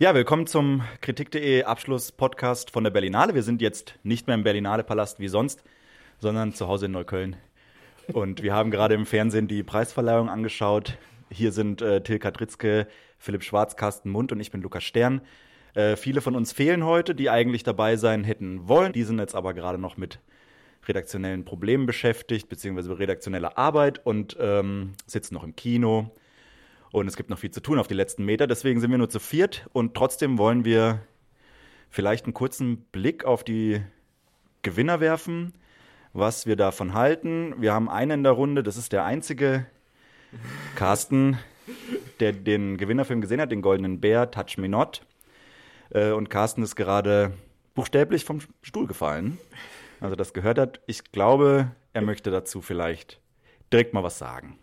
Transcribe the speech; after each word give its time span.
Ja, 0.00 0.14
willkommen 0.14 0.46
zum 0.46 0.82
Kritik.de 1.00 1.64
Abschluss-Podcast 1.64 2.70
von 2.70 2.84
der 2.84 2.92
Berlinale. 2.92 3.34
Wir 3.34 3.42
sind 3.42 3.60
jetzt 3.60 3.94
nicht 4.04 4.28
mehr 4.28 4.36
im 4.36 4.44
Berlinale-Palast 4.44 5.18
wie 5.18 5.26
sonst, 5.26 5.64
sondern 6.20 6.52
zu 6.52 6.68
Hause 6.68 6.86
in 6.86 6.92
Neukölln. 6.92 7.34
Und 8.12 8.44
wir 8.44 8.54
haben 8.54 8.70
gerade 8.70 8.94
im 8.94 9.06
Fernsehen 9.06 9.48
die 9.48 9.64
Preisverleihung 9.64 10.28
angeschaut. 10.28 10.98
Hier 11.32 11.50
sind 11.50 11.82
äh, 11.82 12.00
Till 12.00 12.20
Kadritzke, 12.20 12.86
Philipp 13.18 13.42
Schwarz, 13.42 13.74
Carsten 13.74 14.10
Mund 14.10 14.30
und 14.30 14.38
ich 14.38 14.52
bin 14.52 14.62
Lukas 14.62 14.84
Stern. 14.84 15.20
Äh, 15.74 15.96
viele 15.96 16.20
von 16.20 16.36
uns 16.36 16.52
fehlen 16.52 16.84
heute, 16.84 17.16
die 17.16 17.28
eigentlich 17.28 17.64
dabei 17.64 17.96
sein 17.96 18.22
hätten 18.22 18.68
wollen. 18.68 18.92
Die 18.92 19.02
sind 19.02 19.18
jetzt 19.18 19.34
aber 19.34 19.52
gerade 19.52 19.78
noch 19.78 19.96
mit 19.96 20.20
redaktionellen 20.86 21.44
Problemen 21.44 21.86
beschäftigt, 21.86 22.48
beziehungsweise 22.48 23.00
redaktioneller 23.00 23.58
Arbeit 23.58 24.06
und 24.06 24.36
ähm, 24.38 24.92
sitzen 25.06 25.34
noch 25.34 25.42
im 25.42 25.56
Kino. 25.56 26.12
Und 26.90 27.06
es 27.06 27.16
gibt 27.16 27.30
noch 27.30 27.38
viel 27.38 27.50
zu 27.50 27.60
tun 27.60 27.78
auf 27.78 27.88
die 27.88 27.94
letzten 27.94 28.24
Meter. 28.24 28.46
Deswegen 28.46 28.80
sind 28.80 28.90
wir 28.90 28.98
nur 28.98 29.10
zu 29.10 29.20
viert. 29.20 29.68
Und 29.72 29.94
trotzdem 29.94 30.38
wollen 30.38 30.64
wir 30.64 31.00
vielleicht 31.90 32.24
einen 32.24 32.34
kurzen 32.34 32.78
Blick 32.92 33.24
auf 33.24 33.44
die 33.44 33.82
Gewinner 34.62 35.00
werfen, 35.00 35.54
was 36.12 36.46
wir 36.46 36.56
davon 36.56 36.94
halten. 36.94 37.54
Wir 37.58 37.72
haben 37.72 37.88
einen 37.88 38.10
in 38.10 38.22
der 38.24 38.32
Runde, 38.32 38.62
das 38.62 38.76
ist 38.76 38.92
der 38.92 39.04
einzige 39.04 39.66
Carsten, 40.74 41.38
der 42.20 42.32
den 42.32 42.76
Gewinnerfilm 42.76 43.20
gesehen 43.20 43.40
hat, 43.40 43.52
den 43.52 43.62
Goldenen 43.62 44.00
Bär, 44.00 44.30
Touch 44.30 44.58
Me 44.58 44.68
Not. 44.68 45.02
Äh, 45.90 46.10
und 46.10 46.30
Carsten 46.30 46.62
ist 46.62 46.76
gerade 46.76 47.32
buchstäblich 47.74 48.24
vom 48.24 48.40
Stuhl 48.62 48.86
gefallen. 48.86 49.38
Also 50.00 50.16
das 50.16 50.32
gehört 50.32 50.58
hat. 50.58 50.80
Ich 50.86 51.12
glaube, 51.12 51.72
er 51.92 52.02
möchte 52.02 52.30
dazu 52.30 52.60
vielleicht 52.60 53.20
direkt 53.72 53.94
mal 53.94 54.02
was 54.02 54.18
sagen. 54.18 54.58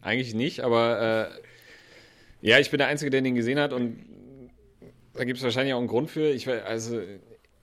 Eigentlich 0.00 0.34
nicht, 0.34 0.60
aber 0.60 1.30
äh, 1.30 1.42
ja, 2.44 2.58
ich 2.58 2.70
bin 2.70 2.76
der 2.76 2.88
Einzige, 2.88 3.10
der 3.10 3.22
den 3.22 3.34
gesehen 3.34 3.58
hat 3.58 3.72
und 3.72 4.04
da 5.14 5.24
gibt 5.24 5.38
es 5.38 5.44
wahrscheinlich 5.44 5.72
auch 5.72 5.78
einen 5.78 5.88
Grund 5.88 6.10
für. 6.10 6.30
Ich, 6.30 6.46
also, 6.46 7.00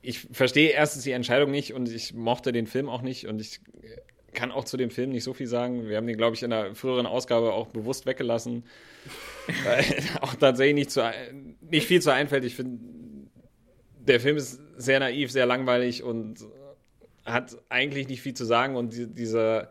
ich 0.01 0.21
verstehe 0.31 0.69
erstens 0.71 1.03
die 1.03 1.11
Entscheidung 1.11 1.51
nicht 1.51 1.73
und 1.75 1.87
ich 1.87 2.15
mochte 2.15 2.51
den 2.51 2.65
Film 2.65 2.89
auch 2.89 3.03
nicht 3.03 3.27
und 3.27 3.39
ich 3.39 3.59
kann 4.33 4.51
auch 4.51 4.63
zu 4.65 4.77
dem 4.77 4.89
Film 4.89 5.11
nicht 5.11 5.23
so 5.23 5.35
viel 5.35 5.45
sagen. 5.45 5.87
Wir 5.87 5.97
haben 5.97 6.07
den, 6.07 6.17
glaube 6.17 6.35
ich, 6.35 6.41
in 6.41 6.49
der 6.49 6.73
früheren 6.73 7.05
Ausgabe 7.05 7.53
auch 7.53 7.67
bewusst 7.67 8.07
weggelassen. 8.07 8.63
weil 9.63 9.85
auch 10.21 10.33
tatsächlich 10.33 10.75
nicht, 10.75 10.91
zu, 10.91 11.07
nicht 11.61 11.85
viel 11.85 12.01
zu 12.01 12.11
einfältig. 12.11 12.53
Ich 12.53 12.55
finde, 12.55 12.79
der 13.99 14.19
Film 14.19 14.37
ist 14.37 14.59
sehr 14.77 14.99
naiv, 14.99 15.31
sehr 15.31 15.45
langweilig 15.45 16.01
und 16.01 16.39
hat 17.23 17.55
eigentlich 17.69 18.07
nicht 18.07 18.21
viel 18.21 18.33
zu 18.33 18.45
sagen 18.45 18.75
und 18.75 18.93
die, 18.93 19.05
dieser 19.05 19.69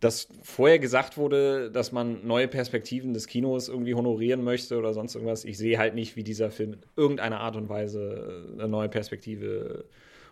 dass 0.00 0.28
vorher 0.42 0.78
gesagt 0.78 1.16
wurde, 1.16 1.70
dass 1.70 1.90
man 1.90 2.26
neue 2.26 2.46
Perspektiven 2.46 3.14
des 3.14 3.26
Kinos 3.26 3.68
irgendwie 3.68 3.94
honorieren 3.94 4.44
möchte 4.44 4.78
oder 4.78 4.94
sonst 4.94 5.14
irgendwas. 5.14 5.44
Ich 5.44 5.58
sehe 5.58 5.78
halt 5.78 5.94
nicht, 5.94 6.14
wie 6.14 6.22
dieser 6.22 6.50
Film 6.50 6.74
in 6.74 6.80
irgendeiner 6.96 7.40
Art 7.40 7.56
und 7.56 7.68
Weise 7.68 8.46
eine 8.54 8.68
neue 8.68 8.88
Perspektive 8.88 9.84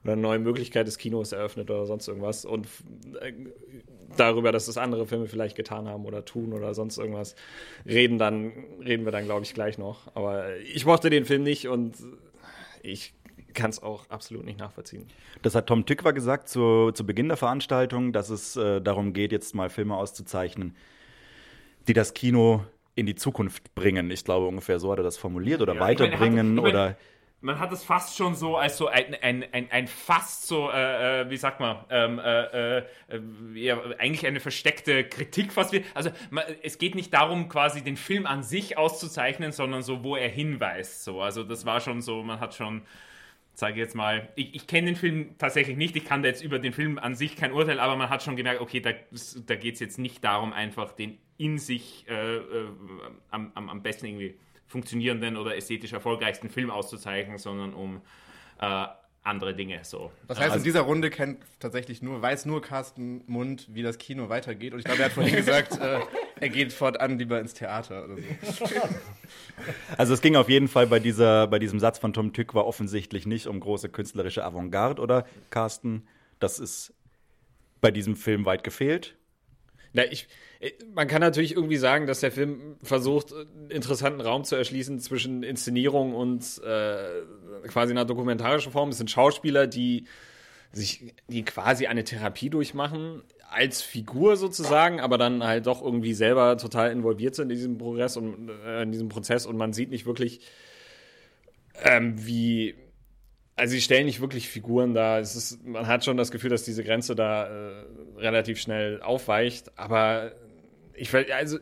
oder 0.05 0.13
eine 0.13 0.23
neue 0.23 0.39
Möglichkeit 0.39 0.87
des 0.87 0.99
Kinos 0.99 1.33
eröffnet 1.33 1.69
oder 1.69 1.85
sonst 1.85 2.07
irgendwas. 2.07 2.45
Und 2.45 2.69
äh, 3.21 3.33
darüber, 4.17 4.53
dass 4.53 4.67
das 4.67 4.79
andere 4.79 5.05
Filme 5.07 5.27
vielleicht 5.27 5.57
getan 5.57 5.89
haben 5.89 6.07
oder 6.07 6.25
tun 6.25 6.53
oder 6.53 6.73
sonst 6.75 6.97
irgendwas, 6.97 7.35
reden 7.85 8.19
dann, 8.19 8.53
reden 8.85 9.05
wir 9.05 9.11
dann, 9.11 9.25
glaube 9.25 9.43
ich, 9.43 9.53
gleich 9.53 9.79
noch. 9.79 10.15
Aber 10.15 10.57
ich 10.59 10.87
mochte 10.87 11.11
den 11.11 11.25
Film 11.25 11.43
nicht 11.43 11.67
und 11.67 11.97
ich 12.83 13.15
kann 13.57 13.71
es 13.71 13.83
auch 13.83 14.09
absolut 14.09 14.45
nicht 14.45 14.61
nachvollziehen. 14.61 15.09
Das 15.43 15.57
hat 15.57 15.67
Tom 15.67 15.85
Tückwer 15.85 16.13
gesagt 16.13 16.49
zu, 16.49 16.93
zu 16.93 17.05
Beginn 17.05 17.27
der 17.27 17.37
Veranstaltung, 17.37 18.13
dass 18.13 18.31
es 18.31 18.55
äh, 18.57 18.81
darum 18.81 19.13
geht, 19.13 19.33
jetzt 19.33 19.55
mal 19.57 19.69
Filme 19.69 19.97
auszuzeichnen, 19.97 20.77
die 21.89 21.93
das 21.93 22.15
Kino 22.15 22.65
in 22.95 23.07
die 23.07 23.15
Zukunft 23.15 23.75
bringen. 23.75 24.11
Ich 24.11 24.25
glaube, 24.25 24.47
ungefähr 24.47 24.79
so 24.79 24.93
hat 24.93 24.99
er 24.99 25.05
das 25.05 25.17
formuliert 25.17 25.61
oder 25.61 25.75
ja, 25.75 25.81
weiterbringen 25.81 26.57
ich 26.57 26.63
meine, 26.63 26.69
oder. 26.69 26.97
Man 27.43 27.59
hat 27.59 27.71
es 27.71 27.85
fast 27.85 28.17
schon 28.17 28.35
so 28.35 28.57
als 28.57 28.79
so 28.79 28.89
ein, 28.89 29.15
ein, 29.21 29.45
ein, 29.53 29.71
ein 29.71 29.87
fast 29.87 30.49
so, 30.49 30.71
äh, 30.71 31.21
äh 31.21 31.31
wie 31.31 31.37
sagt 31.37 31.61
man, 31.61 31.85
ähm, 31.91 32.19
äh, 32.19 32.79
äh, 32.79 32.83
ja, 33.55 33.79
eigentlich 33.99 34.27
eine 34.27 34.41
versteckte 34.41 35.05
Kritik 35.05 35.53
fast 35.53 35.73
wie. 35.73 35.85
Also 35.95 36.11
man, 36.31 36.45
es 36.63 36.79
geht 36.79 36.95
nicht 36.95 37.13
darum, 37.13 37.49
quasi 37.49 37.83
den 37.83 37.99
Film 37.99 38.27
an 38.27 38.43
sich 38.43 38.79
auszuzeichnen, 38.79 39.53
sondern 39.53 39.83
so, 39.83 40.03
wo 40.03 40.17
er 40.17 40.31
hinweist. 40.31 41.05
So. 41.05 41.21
Also 41.21 41.45
das 41.45 41.67
war 41.67 41.81
schon 41.81 42.01
so, 42.01 42.23
man 42.23 42.41
hat 42.41 42.55
schon 42.55 42.83
sage 43.59 43.81
jetzt 43.81 43.95
mal, 43.95 44.29
ich, 44.37 44.55
ich 44.55 44.67
kenne 44.67 44.89
den 44.89 44.97
Film 44.97 45.35
tatsächlich 45.39 45.79
nicht, 45.79 45.97
ich 45.97 46.05
kann 46.05 46.23
da 46.23 46.29
jetzt 46.29 46.45
über 46.45 46.59
den 46.59 46.75
Film 46.75 46.99
an 46.99 47.15
sich 47.15 47.37
kein 47.37 47.53
Urteil, 47.53 47.81
aber 47.81 47.97
man 47.97 48.11
hat 48.11 48.23
schon 48.23 48.37
gemerkt, 48.37 48.61
okay, 48.61 48.81
da, 48.81 48.91
da 49.47 49.57
geht 49.57 49.75
es 49.75 49.81
jetzt 49.81 49.99
nicht 49.99 50.23
darum, 50.23 50.53
einfach 50.53 50.93
den 50.93 51.17
in 51.39 51.59
sich 51.59 52.05
äh, 52.09 52.37
äh, 52.37 52.69
am, 53.31 53.53
am, 53.55 53.83
besten 53.83 54.07
irgendwie 54.07 54.39
funktionierenden 54.67 55.39
oder 55.39 55.57
ästhetisch 55.57 55.95
erfolgreichsten 55.95 56.51
Film 56.51 56.71
auszuzeichnen, 56.71 57.39
sondern 57.39 57.73
um 57.73 58.03
äh, 58.61 58.87
andere 59.27 59.55
Dinge. 59.55 59.81
So. 59.83 60.11
Das 60.29 60.39
heißt, 60.39 60.51
also, 60.53 60.59
in 60.59 60.65
dieser 60.65 60.83
Runde 60.83 61.11
kennt 61.11 61.39
tatsächlich 61.59 62.03
nur, 62.03 62.23
weiß 62.23 62.47
nur 62.47 62.63
Carsten 62.63 63.23
Mund, 63.27 63.67
wie 63.71 63.83
das 63.83 63.99
Kino 63.99 64.29
weitergeht. 64.29 64.73
Und 64.73 64.79
ich 64.79 64.85
glaube, 64.85 65.01
er 65.01 65.07
hat 65.07 65.13
vorhin 65.13 65.35
gesagt, 65.37 65.79
äh, 65.81 66.01
er 66.41 66.49
geht 66.49 66.73
fortan 66.73 67.19
lieber 67.19 67.41
ins 67.41 67.55
Theater 67.55 68.05
oder 68.05 68.17
so. 68.17 68.65
Also 69.97 70.15
es 70.15 70.21
ging 70.21 70.37
auf 70.37 70.49
jeden 70.49 70.69
Fall 70.69 70.87
bei, 70.87 71.01
dieser, 71.01 71.49
bei 71.49 71.59
diesem 71.59 71.81
Satz 71.81 71.99
von 71.99 72.13
Tom 72.13 72.33
Tück 72.33 72.55
war 72.55 72.67
offensichtlich 72.67 73.27
nicht 73.27 73.49
um 73.49 73.59
große 73.59 73.89
künstlerische 73.89 74.45
Avantgarde, 74.45 75.03
oder 75.03 75.27
Carsten? 75.51 76.07
Das 76.39 76.59
ist 76.59 76.95
bei 77.81 77.91
diesem 77.91 78.15
Film 78.15 78.45
weit 78.45 78.63
gefehlt. 78.63 79.17
Na, 79.97 80.05
ich, 80.05 80.29
äh, 80.61 80.73
man 80.95 81.09
kann 81.09 81.23
natürlich 81.23 81.57
irgendwie 81.57 81.79
sagen, 81.79 82.07
dass 82.07 82.21
der 82.21 82.31
Film 82.31 82.77
versucht, 82.83 83.33
einen 83.33 83.71
interessanten 83.71 84.21
Raum 84.21 84.45
zu 84.45 84.55
erschließen 84.55 85.01
zwischen 85.01 85.43
Inszenierung 85.43 86.15
und 86.15 86.61
äh, 86.63 87.23
quasi 87.67 87.93
einer 87.93 88.05
dokumentarischen 88.05 88.73
Form. 88.73 88.91
Es 88.91 88.99
sind 88.99 89.11
Schauspieler, 89.11 89.67
die 89.67 90.07
sich, 90.71 91.15
die 91.29 91.45
quasi 91.45 91.87
eine 91.87 92.05
Therapie 92.05 92.51
durchmachen, 92.51 93.23
als 93.51 93.81
Figur 93.81 94.37
sozusagen, 94.37 95.01
aber 95.01 95.17
dann 95.17 95.43
halt 95.43 95.67
doch 95.67 95.81
irgendwie 95.81 96.13
selber 96.13 96.59
total 96.59 96.91
involviert 96.93 97.35
sind 97.35 97.51
in 97.51 97.57
diesem 97.57 97.79
Progress 97.79 98.19
und 98.19 98.51
äh, 98.67 98.83
in 98.83 98.93
diesem 98.93 99.09
Prozess 99.09 99.47
und 99.47 99.57
man 99.57 99.73
sieht 99.73 99.89
nicht 99.89 100.05
wirklich, 100.05 100.41
ähm, 101.85 102.15
wie 102.27 102.75
also 103.57 103.73
sie 103.73 103.81
stellen 103.81 104.07
nicht 104.07 104.21
wirklich 104.21 104.49
Figuren 104.49 104.95
da. 104.95 105.19
Es 105.19 105.35
ist, 105.35 105.65
man 105.65 105.87
hat 105.87 106.05
schon 106.05 106.19
das 106.19 106.31
Gefühl, 106.31 106.51
dass 106.51 106.65
diese 106.65 106.85
Grenze 106.85 107.15
da 107.15 107.47
äh, 107.47 107.85
relativ 108.19 108.61
schnell 108.61 109.01
aufweicht. 109.01 109.79
Aber 109.79 110.33
ich 110.95 111.13
also 111.15 111.59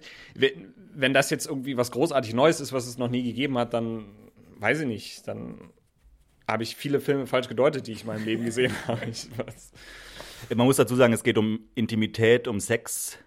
wenn 0.95 1.15
das 1.15 1.31
jetzt 1.31 1.47
irgendwie 1.47 1.77
was 1.77 1.93
großartig 1.93 2.35
Neues 2.35 2.61
ist, 2.61 2.73
was 2.73 2.87
es 2.87 2.99
noch 2.99 3.09
nie 3.09 3.23
gegeben 3.23 3.59
hat, 3.59 3.75
dann 3.75 4.07
weiß 4.59 4.81
ich 4.81 4.87
nicht. 4.87 5.29
Dann 5.29 5.71
habe 6.49 6.63
ich 6.63 6.77
viele 6.77 7.01
Filme 7.01 7.27
falsch 7.27 7.49
gedeutet, 7.49 7.87
die 7.87 7.93
ich 7.93 8.03
in 8.03 8.09
meinem 8.09 8.25
Leben 8.25 8.45
gesehen 8.45 8.73
habe. 8.87 9.07
Ich, 9.07 9.29
Man 10.55 10.67
muss 10.67 10.77
dazu 10.77 10.97
sagen, 10.97 11.13
es 11.13 11.23
geht 11.23 11.39
um 11.39 11.61
Intimität, 11.75 12.49
um 12.49 12.61
Sex. 12.61 13.19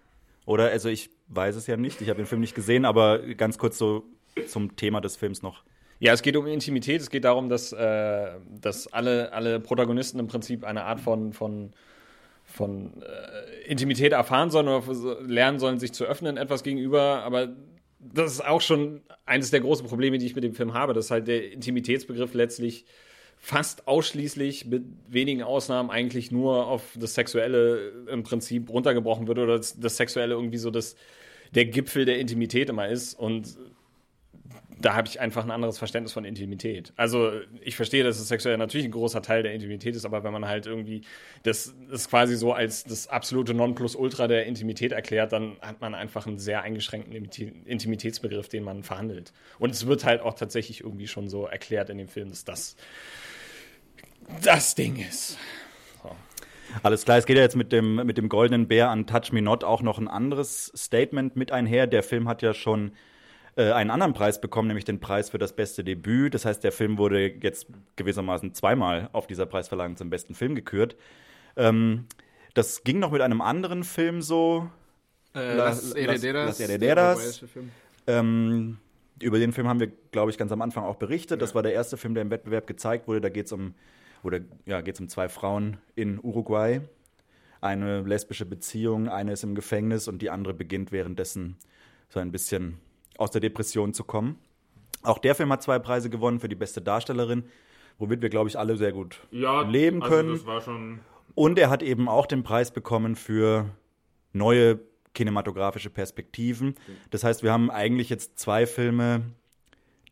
Oder? 0.44 0.70
Also 0.70 0.88
ich 0.88 1.10
weiß 1.28 1.56
es 1.56 1.66
ja 1.66 1.76
nicht. 1.76 2.00
Ich 2.00 2.08
habe 2.08 2.18
den 2.18 2.26
Film 2.26 2.40
nicht 2.40 2.54
gesehen, 2.54 2.84
aber 2.84 3.18
ganz 3.34 3.58
kurz 3.58 3.78
so 3.78 4.04
zum 4.46 4.76
Thema 4.76 5.00
des 5.00 5.16
Films 5.16 5.42
noch. 5.42 5.62
Ja, 6.00 6.12
es 6.12 6.22
geht 6.22 6.36
um 6.36 6.46
Intimität. 6.46 7.00
Es 7.00 7.10
geht 7.10 7.24
darum, 7.24 7.48
dass, 7.48 7.72
äh, 7.72 8.28
dass 8.60 8.86
alle, 8.92 9.32
alle 9.32 9.60
Protagonisten 9.60 10.18
im 10.20 10.28
Prinzip 10.28 10.64
eine 10.64 10.84
Art 10.84 11.00
von, 11.00 11.32
von, 11.32 11.72
von 12.44 13.02
äh, 13.02 13.68
Intimität 13.70 14.12
erfahren 14.12 14.50
sollen 14.50 14.68
oder 14.68 15.20
lernen 15.22 15.58
sollen, 15.58 15.78
sich 15.78 15.92
zu 15.92 16.04
öffnen 16.04 16.36
etwas 16.36 16.62
gegenüber. 16.62 17.22
Aber 17.24 17.48
das 17.98 18.32
ist 18.32 18.46
auch 18.46 18.60
schon 18.60 19.02
eines 19.26 19.50
der 19.50 19.60
großen 19.60 19.86
Probleme, 19.86 20.18
die 20.18 20.26
ich 20.26 20.34
mit 20.36 20.44
dem 20.44 20.54
Film 20.54 20.72
habe, 20.72 20.94
dass 20.94 21.10
halt 21.10 21.26
der 21.26 21.52
Intimitätsbegriff 21.52 22.32
letztlich 22.32 22.84
fast 23.40 23.86
ausschließlich 23.86 24.66
mit 24.66 24.84
wenigen 25.08 25.42
Ausnahmen 25.42 25.90
eigentlich 25.90 26.30
nur 26.30 26.66
auf 26.66 26.96
das 26.98 27.14
Sexuelle 27.14 27.92
im 28.10 28.22
Prinzip 28.22 28.68
runtergebrochen 28.70 29.26
wird 29.26 29.38
oder 29.38 29.58
das, 29.58 29.78
das 29.78 29.96
Sexuelle 29.96 30.34
irgendwie 30.34 30.58
so 30.58 30.70
das, 30.70 30.96
der 31.54 31.64
Gipfel 31.64 32.04
der 32.04 32.18
Intimität 32.18 32.68
immer 32.68 32.88
ist. 32.88 33.14
Und 33.14 33.56
da 34.80 34.94
habe 34.94 35.08
ich 35.08 35.20
einfach 35.20 35.44
ein 35.44 35.50
anderes 35.50 35.78
Verständnis 35.78 36.12
von 36.12 36.24
Intimität. 36.24 36.92
Also 36.96 37.32
ich 37.60 37.76
verstehe, 37.76 38.04
dass 38.04 38.18
es 38.18 38.28
sexuell 38.28 38.56
natürlich 38.56 38.86
ein 38.86 38.92
großer 38.92 39.22
Teil 39.22 39.42
der 39.42 39.52
Intimität 39.52 39.96
ist, 39.96 40.04
aber 40.04 40.22
wenn 40.24 40.32
man 40.32 40.46
halt 40.46 40.66
irgendwie 40.66 41.02
das, 41.42 41.74
das 41.90 42.08
quasi 42.08 42.36
so 42.36 42.52
als 42.52 42.84
das 42.84 43.08
absolute 43.08 43.54
Nonplusultra 43.54 44.28
der 44.28 44.46
Intimität 44.46 44.92
erklärt, 44.92 45.32
dann 45.32 45.56
hat 45.60 45.80
man 45.80 45.94
einfach 45.94 46.26
einen 46.26 46.38
sehr 46.38 46.62
eingeschränkten 46.62 47.12
Intimitätsbegriff, 47.64 48.48
den 48.48 48.62
man 48.62 48.82
verhandelt. 48.82 49.32
Und 49.58 49.70
es 49.70 49.86
wird 49.86 50.04
halt 50.04 50.20
auch 50.20 50.34
tatsächlich 50.34 50.82
irgendwie 50.82 51.08
schon 51.08 51.28
so 51.28 51.46
erklärt 51.46 51.90
in 51.90 51.98
dem 51.98 52.08
Film, 52.08 52.28
dass 52.28 52.44
das 52.44 52.76
das 54.42 54.74
Ding 54.74 54.96
ist. 54.96 55.38
Alles 56.82 57.04
klar, 57.04 57.18
es 57.18 57.26
geht 57.26 57.36
ja 57.36 57.42
jetzt 57.42 57.56
mit 57.56 57.72
dem, 57.72 57.96
mit 57.96 58.18
dem 58.18 58.28
goldenen 58.28 58.68
Bär 58.68 58.90
an 58.90 59.06
Touch 59.06 59.32
Me 59.32 59.40
Not 59.40 59.64
auch 59.64 59.82
noch 59.82 59.98
ein 59.98 60.06
anderes 60.06 60.70
Statement 60.76 61.34
mit 61.34 61.50
einher. 61.50 61.86
Der 61.86 62.02
Film 62.02 62.28
hat 62.28 62.42
ja 62.42 62.52
schon 62.52 62.92
äh, 63.58 63.72
einen 63.72 63.90
anderen 63.90 64.14
Preis 64.14 64.40
bekommen, 64.40 64.68
nämlich 64.68 64.84
den 64.84 65.00
Preis 65.00 65.30
für 65.30 65.38
das 65.38 65.52
beste 65.52 65.82
Debüt. 65.82 66.32
Das 66.32 66.44
heißt, 66.44 66.62
der 66.62 66.70
Film 66.70 66.96
wurde 66.96 67.26
jetzt 67.26 67.66
gewissermaßen 67.96 68.54
zweimal 68.54 69.10
auf 69.12 69.26
dieser 69.26 69.46
Preisverleihung 69.46 69.96
zum 69.96 70.10
besten 70.10 70.36
Film 70.36 70.54
gekürt. 70.54 70.96
Ähm, 71.56 72.06
das 72.54 72.84
ging 72.84 73.00
noch 73.00 73.10
mit 73.10 73.20
einem 73.20 73.40
anderen 73.40 73.82
Film 73.82 74.22
so. 74.22 74.70
Äh, 75.34 75.56
Las, 75.56 75.92
Las 75.92 75.96
Herederas. 75.96 76.58
Las 76.60 76.68
Herederas. 76.68 77.44
Ähm, 78.06 78.78
Über 79.20 79.40
den 79.40 79.52
Film 79.52 79.66
haben 79.66 79.80
wir, 79.80 79.90
glaube 80.12 80.30
ich, 80.30 80.38
ganz 80.38 80.52
am 80.52 80.62
Anfang 80.62 80.84
auch 80.84 80.96
berichtet. 80.96 81.42
Das 81.42 81.56
war 81.56 81.64
der 81.64 81.72
erste 81.72 81.96
Film, 81.96 82.14
der 82.14 82.22
im 82.22 82.30
Wettbewerb 82.30 82.68
gezeigt 82.68 83.08
wurde. 83.08 83.20
Da 83.20 83.28
geht 83.28 83.46
es 83.46 83.52
um, 83.52 83.74
oder, 84.22 84.38
ja, 84.66 84.82
geht's 84.82 85.00
um 85.00 85.08
zwei 85.08 85.28
Frauen 85.28 85.78
in 85.96 86.20
Uruguay. 86.22 86.80
Eine 87.60 88.02
lesbische 88.02 88.46
Beziehung, 88.46 89.08
eine 89.08 89.32
ist 89.32 89.42
im 89.42 89.56
Gefängnis 89.56 90.06
und 90.06 90.22
die 90.22 90.30
andere 90.30 90.54
beginnt 90.54 90.92
währenddessen 90.92 91.56
so 92.08 92.20
ein 92.20 92.30
bisschen 92.30 92.78
aus 93.18 93.30
der 93.30 93.42
Depression 93.42 93.92
zu 93.92 94.04
kommen. 94.04 94.38
Auch 95.02 95.18
der 95.18 95.34
Film 95.34 95.52
hat 95.52 95.62
zwei 95.62 95.78
Preise 95.78 96.08
gewonnen 96.08 96.40
für 96.40 96.48
die 96.48 96.54
beste 96.54 96.80
Darstellerin, 96.80 97.44
womit 97.98 98.22
wir, 98.22 98.30
glaube 98.30 98.48
ich, 98.48 98.58
alle 98.58 98.76
sehr 98.76 98.92
gut 98.92 99.20
leben 99.30 100.00
können. 100.00 100.30
Also 100.30 100.44
das 100.44 100.46
war 100.46 100.60
schon. 100.62 101.00
Und 101.34 101.58
er 101.58 101.70
hat 101.70 101.82
eben 101.82 102.08
auch 102.08 102.26
den 102.26 102.42
Preis 102.42 102.70
bekommen 102.70 103.14
für 103.14 103.66
neue 104.32 104.80
kinematografische 105.14 105.90
Perspektiven. 105.90 106.74
Das 107.10 107.24
heißt, 107.24 107.42
wir 107.42 107.52
haben 107.52 107.70
eigentlich 107.70 108.08
jetzt 108.08 108.38
zwei 108.38 108.66
Filme, 108.66 109.22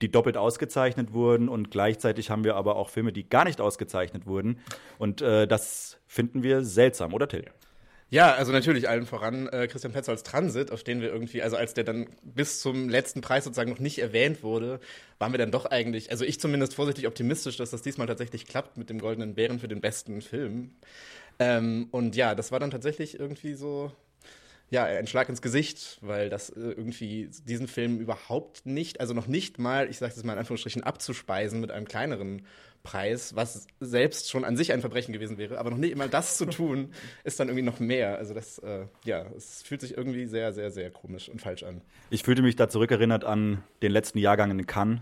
die 0.01 0.11
doppelt 0.11 0.37
ausgezeichnet 0.37 1.13
wurden 1.13 1.49
und 1.49 1.71
gleichzeitig 1.71 2.31
haben 2.31 2.45
wir 2.45 2.57
aber 2.57 2.77
auch 2.77 2.91
Filme, 2.91 3.13
die 3.13 3.29
gar 3.29 3.45
nicht 3.45 3.61
ausgezeichnet 3.61 4.27
wurden. 4.27 4.59
Und 4.99 5.23
äh, 5.23 5.47
das 5.47 5.99
finden 6.07 6.43
wir 6.43 6.65
seltsam, 6.65 7.15
oder 7.15 7.29
Till? 7.29 7.47
Ja, 8.09 8.35
also 8.35 8.53
natürlich 8.53 8.89
allen 8.89 9.05
voran 9.05 9.49
äh, 9.49 9.67
Christian 9.67 9.93
Petzolds 9.93 10.23
Transit, 10.23 10.71
auf 10.71 10.85
den 10.85 11.01
wir 11.01 11.09
irgendwie, 11.09 11.43
also 11.43 11.57
als 11.57 11.75
der 11.75 11.83
dann 11.83 12.07
bis 12.23 12.61
zum 12.61 12.89
letzten 12.89 13.21
Preis 13.21 13.43
sozusagen 13.45 13.71
noch 13.71 13.81
nicht 13.81 13.99
erwähnt 13.99 14.45
wurde, 14.45 14.79
waren 15.19 15.33
wir 15.33 15.39
dann 15.39 15.51
doch 15.51 15.67
eigentlich, 15.67 16.13
also 16.13 16.25
ich 16.25 16.39
zumindest 16.39 16.75
vorsichtig 16.75 17.09
optimistisch, 17.09 17.57
dass 17.57 17.71
das 17.71 17.83
diesmal 17.83 18.07
tatsächlich 18.07 18.47
klappt 18.47 18.77
mit 18.77 18.91
dem 18.91 19.01
Goldenen 19.01 19.35
Bären 19.35 19.59
für 19.59 19.67
den 19.67 19.81
besten 19.81 20.23
Film. 20.23 20.77
Ähm, 21.41 21.89
und 21.91 22.15
ja, 22.15 22.37
das 22.37 22.53
war 22.53 22.61
dann 22.61 22.71
tatsächlich 22.71 23.19
irgendwie 23.19 23.55
so, 23.55 23.91
ja, 24.71 24.85
ein 24.85 25.09
Schlag 25.09 25.29
ins 25.29 25.43
Gesicht, 25.43 25.99
weil 26.01 26.29
das 26.31 26.51
äh, 26.51 26.61
irgendwie 26.61 27.29
diesen 27.45 27.67
Film 27.67 27.99
überhaupt 27.99 28.67
nicht, 28.67 29.01
also 29.01 29.15
noch 29.15 29.27
nicht 29.27 29.59
mal, 29.59 29.91
ich 29.91 29.99
sage 29.99 30.15
es 30.17 30.23
mal 30.23 30.35
in 30.35 30.39
Anführungsstrichen, 30.39 30.85
abzuspeisen 30.85 31.61
mit 31.61 31.73
einem 31.73 31.89
kleineren 31.89 32.47
Preis, 32.87 33.35
was 33.35 33.67
selbst 33.81 34.31
schon 34.31 34.45
an 34.45 34.57
sich 34.57 34.73
ein 34.73 34.81
Verbrechen 34.81 35.13
gewesen 35.13 35.39
wäre, 35.39 35.59
aber 35.59 35.71
noch 35.71 35.77
nicht 35.77 35.91
immer 35.91 36.07
das 36.07 36.37
zu 36.37 36.47
tun, 36.47 36.93
ist 37.25 37.41
dann 37.41 37.49
irgendwie 37.49 37.65
noch 37.65 37.81
mehr. 37.81 38.17
Also 38.17 38.33
das, 38.33 38.59
äh, 38.61 38.87
ja, 39.05 39.27
es 39.37 39.63
fühlt 39.63 39.81
sich 39.81 39.97
irgendwie 39.97 40.27
sehr, 40.27 40.53
sehr, 40.53 40.71
sehr 40.71 40.91
komisch 40.91 41.29
und 41.29 41.41
falsch 41.41 41.65
an. 41.65 41.81
Ich 42.11 42.23
fühlte 42.23 42.43
mich 42.43 42.55
da 42.55 42.69
zurückerinnert 42.69 43.25
an 43.25 43.65
den 43.83 43.91
letzten 43.91 44.19
Jahrgang 44.19 44.53
in 44.53 44.67
Cannes, 44.67 45.01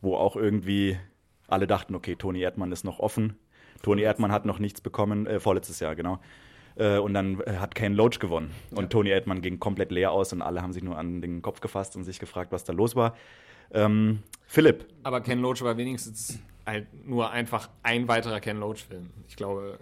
wo 0.00 0.16
auch 0.16 0.34
irgendwie 0.34 0.98
alle 1.46 1.68
dachten, 1.68 1.94
okay, 1.94 2.16
Toni 2.16 2.40
Erdmann 2.40 2.72
ist 2.72 2.84
noch 2.84 2.98
offen. 2.98 3.38
Toni 3.82 4.02
Erdmann 4.02 4.32
hat 4.32 4.44
noch 4.44 4.58
nichts 4.58 4.80
bekommen, 4.80 5.26
äh, 5.26 5.38
vorletztes 5.38 5.78
Jahr, 5.78 5.94
genau. 5.94 6.18
Äh, 6.74 6.98
und 6.98 7.14
dann 7.14 7.40
äh, 7.42 7.58
hat 7.58 7.76
Ken 7.76 7.94
Loach 7.94 8.18
gewonnen. 8.18 8.50
Und 8.72 8.82
ja. 8.84 8.88
Toni 8.88 9.10
Erdmann 9.10 9.40
ging 9.40 9.60
komplett 9.60 9.92
leer 9.92 10.10
aus 10.10 10.32
und 10.32 10.42
alle 10.42 10.62
haben 10.62 10.72
sich 10.72 10.82
nur 10.82 10.98
an 10.98 11.20
den 11.20 11.42
Kopf 11.42 11.60
gefasst 11.60 11.94
und 11.94 12.02
sich 12.02 12.18
gefragt, 12.18 12.50
was 12.50 12.64
da 12.64 12.72
los 12.72 12.96
war. 12.96 13.14
Ähm, 13.72 14.24
Philipp. 14.46 14.86
Aber 15.04 15.20
Ken 15.20 15.40
Loach 15.40 15.62
war 15.62 15.76
wenigstens 15.76 16.40
halt 16.66 16.86
nur 17.06 17.30
einfach 17.30 17.68
ein 17.82 18.08
weiterer 18.08 18.40
Ken 18.40 18.58
Loach-Film. 18.58 19.10
Ich 19.28 19.36
glaube, 19.36 19.78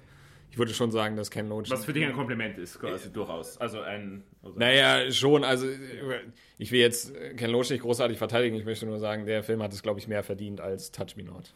ich 0.51 0.59
würde 0.59 0.75
schon 0.75 0.91
sagen, 0.91 1.17
dass 1.17 1.31
Ken 1.31 1.49
Loach. 1.49 1.71
Was 1.71 1.85
für 1.85 1.93
dich 1.93 2.05
ein 2.05 2.13
Kompliment 2.13 2.59
ist, 2.59 2.79
quasi 2.79 3.11
durchaus. 3.11 3.57
Also 3.59 3.81
ein. 3.81 4.23
Also 4.43 4.59
naja, 4.59 5.11
schon. 5.11 5.45
Also, 5.45 5.67
ich 6.59 6.71
will 6.73 6.81
jetzt 6.81 7.15
Ken 7.37 7.51
Loach 7.51 7.71
nicht 7.71 7.83
großartig 7.83 8.19
verteidigen. 8.19 8.57
Ich 8.57 8.65
möchte 8.65 8.85
nur 8.85 8.99
sagen, 8.99 9.25
der 9.25 9.43
Film 9.43 9.63
hat 9.63 9.73
es, 9.73 9.83
glaube 9.83 9.99
ich, 9.99 10.09
mehr 10.09 10.23
verdient 10.23 10.61
als 10.61 10.93
Touch 10.93 11.17
Me 11.17 11.25
Not. 11.25 11.55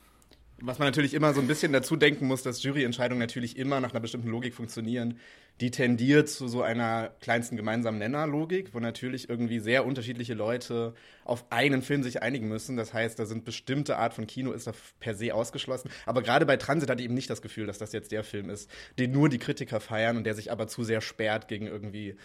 Was 0.58 0.78
man 0.78 0.88
natürlich 0.88 1.12
immer 1.12 1.34
so 1.34 1.40
ein 1.42 1.46
bisschen 1.46 1.72
dazu 1.72 1.96
denken 1.96 2.26
muss, 2.26 2.42
dass 2.42 2.62
Juryentscheidungen 2.62 3.20
natürlich 3.20 3.58
immer 3.58 3.78
nach 3.80 3.90
einer 3.90 4.00
bestimmten 4.00 4.28
Logik 4.28 4.54
funktionieren. 4.54 5.18
Die 5.60 5.70
tendiert 5.70 6.30
zu 6.30 6.48
so 6.48 6.62
einer 6.62 7.10
kleinsten 7.20 7.58
gemeinsamen 7.58 7.98
Nenner-Logik, 7.98 8.72
wo 8.72 8.80
natürlich 8.80 9.28
irgendwie 9.28 9.58
sehr 9.58 9.84
unterschiedliche 9.84 10.32
Leute 10.32 10.94
auf 11.24 11.44
einen 11.50 11.82
Film 11.82 12.02
sich 12.02 12.22
einigen 12.22 12.48
müssen. 12.48 12.78
Das 12.78 12.94
heißt, 12.94 13.18
da 13.18 13.26
sind 13.26 13.44
bestimmte 13.44 13.98
Art 13.98 14.14
von 14.14 14.26
Kino 14.26 14.52
ist 14.52 14.66
da 14.66 14.72
per 14.98 15.14
se 15.14 15.34
ausgeschlossen. 15.34 15.90
Aber 16.06 16.22
gerade 16.22 16.46
bei 16.46 16.56
Transit 16.56 16.88
hatte 16.88 17.00
ich 17.00 17.06
eben 17.06 17.14
nicht 17.14 17.28
das 17.28 17.42
Gefühl, 17.42 17.66
dass 17.66 17.76
das 17.76 17.92
jetzt 17.92 18.10
der 18.10 18.24
Film 18.24 18.48
ist, 18.48 18.70
den 18.98 19.12
nur 19.12 19.28
die 19.28 19.38
Kritiker 19.38 19.80
feiern 19.80 20.16
und 20.16 20.24
der 20.24 20.34
sich 20.34 20.50
aber 20.50 20.68
zu 20.68 20.84
sehr 20.84 21.02
sperrt 21.02 21.48
gegen 21.48 21.66
irgendwie 21.66 22.16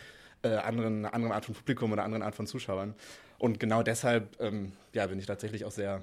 äh, 0.44 0.56
anderen, 0.56 1.06
anderen 1.06 1.34
Art 1.34 1.46
von 1.46 1.56
Publikum 1.56 1.92
oder 1.92 2.04
anderen 2.04 2.24
Art 2.24 2.36
von 2.36 2.48
Zuschauern. 2.48 2.96
Und 3.38 3.60
genau 3.60 3.84
deshalb 3.84 4.40
ähm, 4.40 4.72
ja, 4.94 5.06
bin 5.08 5.20
ich 5.20 5.26
tatsächlich 5.26 5.66
auch 5.66 5.72
sehr 5.72 6.02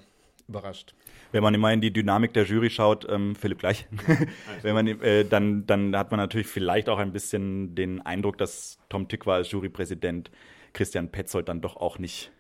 überrascht. 0.49 0.95
Wenn 1.31 1.43
man 1.43 1.55
immer 1.55 1.73
in 1.73 1.81
die 1.81 1.93
Dynamik 1.93 2.33
der 2.33 2.45
Jury 2.45 2.71
schaut, 2.71 3.07
ähm, 3.09 3.35
Philipp 3.37 3.59
gleich, 3.59 3.87
wenn 4.63 4.75
man, 4.75 4.87
äh, 4.87 5.25
dann, 5.25 5.67
dann 5.67 5.97
hat 5.97 6.11
man 6.11 6.19
natürlich 6.19 6.47
vielleicht 6.47 6.89
auch 6.89 6.99
ein 6.99 7.13
bisschen 7.13 7.75
den 7.75 8.01
Eindruck, 8.01 8.39
dass 8.39 8.79
Tom 8.89 9.09
Tykwer 9.09 9.35
als 9.35 9.51
Jurypräsident 9.51 10.31
Christian 10.73 11.11
Petzold 11.11 11.49
dann 11.49 11.61
doch 11.61 11.77
auch 11.77 11.99
nicht 11.99 12.31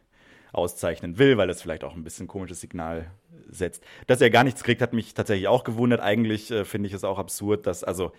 auszeichnen 0.52 1.18
will, 1.18 1.36
weil 1.36 1.48
das 1.48 1.60
vielleicht 1.60 1.84
auch 1.84 1.94
ein 1.94 2.04
bisschen 2.04 2.26
komisches 2.26 2.60
Signal 2.60 3.10
setzt. 3.50 3.84
Dass 4.06 4.20
er 4.20 4.30
gar 4.30 4.44
nichts 4.44 4.64
kriegt, 4.64 4.80
hat 4.80 4.94
mich 4.94 5.12
tatsächlich 5.12 5.48
auch 5.48 5.64
gewundert. 5.64 6.00
Eigentlich 6.00 6.50
äh, 6.50 6.64
finde 6.64 6.88
ich 6.88 6.94
es 6.94 7.04
auch 7.04 7.18
absurd, 7.18 7.66
dass 7.66 7.84
also 7.84 8.12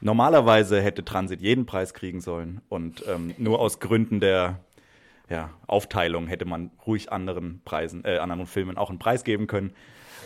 normalerweise 0.00 0.80
hätte 0.80 1.04
Transit 1.04 1.40
jeden 1.42 1.66
Preis 1.66 1.92
kriegen 1.92 2.20
sollen 2.20 2.62
und 2.68 3.04
ähm, 3.06 3.34
nur 3.36 3.60
aus 3.60 3.78
Gründen 3.78 4.20
der 4.20 4.60
ja, 5.32 5.50
Aufteilung 5.66 6.26
hätte 6.26 6.44
man 6.44 6.70
ruhig 6.86 7.10
anderen 7.10 7.62
Preisen, 7.64 8.04
äh, 8.04 8.18
anderen 8.18 8.46
Filmen 8.46 8.76
auch 8.76 8.90
einen 8.90 8.98
Preis 8.98 9.24
geben 9.24 9.46
können. 9.46 9.72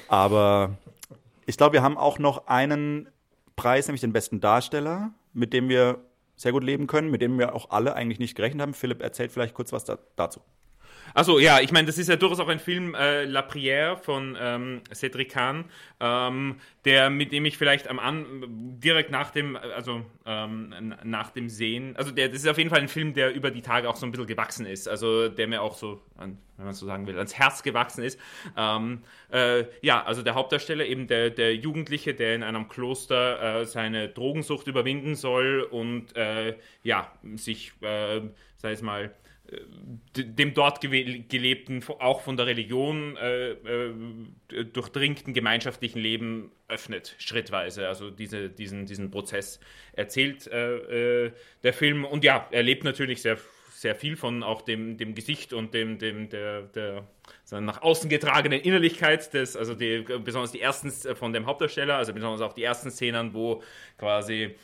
Aber 0.08 0.76
ich 1.46 1.56
glaube, 1.56 1.74
wir 1.74 1.82
haben 1.82 1.96
auch 1.96 2.18
noch 2.18 2.48
einen 2.48 3.08
Preis, 3.54 3.86
nämlich 3.86 4.00
den 4.00 4.12
besten 4.12 4.40
Darsteller, 4.40 5.12
mit 5.32 5.52
dem 5.52 5.68
wir 5.68 6.00
sehr 6.34 6.50
gut 6.50 6.64
leben 6.64 6.88
können, 6.88 7.08
mit 7.10 7.22
dem 7.22 7.38
wir 7.38 7.54
auch 7.54 7.70
alle 7.70 7.94
eigentlich 7.94 8.18
nicht 8.18 8.34
gerechnet 8.34 8.62
haben. 8.62 8.74
Philipp 8.74 9.00
erzählt 9.00 9.30
vielleicht 9.30 9.54
kurz 9.54 9.72
was 9.72 9.84
da, 9.84 9.96
dazu. 10.16 10.40
Achso, 11.14 11.38
ja, 11.38 11.60
ich 11.60 11.72
meine, 11.72 11.86
das 11.86 11.98
ist 11.98 12.08
ja 12.08 12.16
durchaus 12.16 12.40
auch 12.40 12.48
ein 12.48 12.58
Film, 12.58 12.94
äh, 12.94 13.24
La 13.24 13.40
Prière 13.40 13.96
von 13.96 14.36
ähm, 14.38 14.82
Cedric 14.92 15.30
Kahn, 15.30 15.64
ähm, 16.00 16.56
der, 16.84 17.10
mit 17.10 17.32
dem 17.32 17.44
ich 17.44 17.56
vielleicht 17.56 17.88
am 17.88 17.98
An 17.98 18.44
direkt 18.80 19.10
nach 19.10 19.30
dem, 19.30 19.56
also 19.56 20.04
ähm, 20.26 20.94
nach 21.04 21.30
dem 21.30 21.48
Sehen, 21.48 21.96
also 21.96 22.10
der, 22.10 22.28
das 22.28 22.38
ist 22.38 22.48
auf 22.48 22.58
jeden 22.58 22.70
Fall 22.70 22.80
ein 22.80 22.88
Film, 22.88 23.14
der 23.14 23.34
über 23.34 23.50
die 23.50 23.62
Tage 23.62 23.88
auch 23.88 23.96
so 23.96 24.06
ein 24.06 24.10
bisschen 24.12 24.26
gewachsen 24.26 24.66
ist, 24.66 24.88
also 24.88 25.28
der 25.28 25.48
mir 25.48 25.62
auch 25.62 25.76
so, 25.76 26.02
an, 26.16 26.38
wenn 26.56 26.66
man 26.66 26.74
so 26.74 26.86
sagen 26.86 27.06
will, 27.06 27.16
ans 27.16 27.34
Herz 27.34 27.62
gewachsen 27.62 28.04
ist. 28.04 28.18
Ähm, 28.56 29.02
äh, 29.32 29.64
ja, 29.82 30.02
also 30.04 30.22
der 30.22 30.34
Hauptdarsteller, 30.34 30.84
eben 30.84 31.06
der, 31.06 31.30
der 31.30 31.54
Jugendliche, 31.54 32.14
der 32.14 32.34
in 32.34 32.42
einem 32.42 32.68
Kloster 32.68 33.60
äh, 33.60 33.66
seine 33.66 34.08
Drogensucht 34.08 34.66
überwinden 34.66 35.14
soll 35.14 35.66
und 35.70 36.14
äh, 36.16 36.56
ja, 36.82 37.12
sich, 37.34 37.72
äh, 37.80 38.20
sei 38.56 38.72
es 38.72 38.82
mal, 38.82 39.14
dem 40.16 40.54
dort 40.54 40.80
gelebten, 40.80 41.82
auch 41.98 42.22
von 42.22 42.36
der 42.36 42.46
Religion 42.46 43.16
äh, 43.16 43.50
äh, 43.50 43.94
durchdringten 44.72 45.34
gemeinschaftlichen 45.34 46.00
Leben 46.00 46.50
öffnet, 46.68 47.14
schrittweise. 47.18 47.86
Also 47.86 48.10
diese, 48.10 48.48
diesen, 48.48 48.86
diesen 48.86 49.10
Prozess 49.10 49.60
erzählt 49.92 50.46
äh, 50.48 51.26
äh, 51.26 51.32
der 51.62 51.72
Film. 51.72 52.04
Und 52.04 52.24
ja, 52.24 52.48
er 52.50 52.62
lebt 52.62 52.84
natürlich 52.84 53.22
sehr, 53.22 53.38
sehr 53.70 53.94
viel 53.94 54.16
von 54.16 54.42
auch 54.42 54.62
dem, 54.62 54.96
dem 54.96 55.14
Gesicht 55.14 55.52
und 55.52 55.74
dem, 55.74 55.98
dem 55.98 56.28
der, 56.28 56.62
der 56.62 57.06
nach 57.52 57.82
außen 57.82 58.10
getragenen 58.10 58.60
Innerlichkeit 58.60 59.32
des, 59.32 59.56
also 59.56 59.74
die, 59.74 60.04
besonders 60.24 60.52
die 60.52 60.60
ersten 60.60 60.88
äh, 60.88 61.14
von 61.14 61.32
dem 61.32 61.46
Hauptdarsteller, 61.46 61.96
also 61.96 62.12
besonders 62.12 62.40
auch 62.40 62.54
die 62.54 62.64
ersten 62.64 62.90
Szenen, 62.90 63.34
wo 63.34 63.62
quasi 63.98 64.56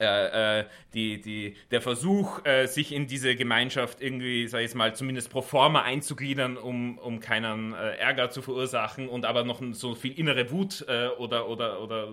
äh, 0.00 0.60
äh, 0.60 0.64
die, 0.92 1.20
die, 1.20 1.56
der 1.70 1.80
Versuch, 1.80 2.44
äh, 2.44 2.66
sich 2.66 2.92
in 2.92 3.06
diese 3.06 3.36
Gemeinschaft 3.36 4.00
irgendwie, 4.00 4.48
sag 4.48 4.58
ich 4.58 4.64
jetzt 4.64 4.74
mal, 4.74 4.94
zumindest 4.94 5.30
pro 5.30 5.40
forma 5.40 5.82
einzugliedern, 5.82 6.56
um, 6.56 6.98
um 6.98 7.20
keinen 7.20 7.74
äh, 7.74 7.96
Ärger 7.96 8.30
zu 8.30 8.42
verursachen 8.42 9.08
und 9.08 9.24
aber 9.24 9.44
noch 9.44 9.60
so 9.72 9.94
viel 9.94 10.18
innere 10.18 10.50
Wut 10.50 10.84
äh, 10.88 11.08
oder, 11.18 11.48
oder, 11.48 11.80
oder 11.80 12.08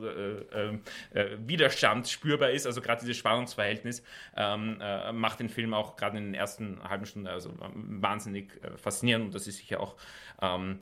Widerstand 1.39 2.07
spürbar 2.07 2.51
ist, 2.51 2.65
also 2.65 2.81
gerade 2.81 3.01
dieses 3.01 3.17
Spannungsverhältnis, 3.17 4.03
ähm, 4.35 4.81
macht 5.13 5.39
den 5.39 5.49
Film 5.49 5.73
auch 5.73 5.95
gerade 5.95 6.17
in 6.17 6.25
den 6.25 6.33
ersten 6.33 6.79
halben 6.87 7.05
Stunden 7.05 7.27
also 7.27 7.53
wahnsinnig 7.73 8.51
faszinierend 8.77 9.25
und 9.25 9.35
das 9.35 9.47
ist 9.47 9.57
sicher 9.57 9.79
auch 9.79 9.95
ähm, 10.41 10.79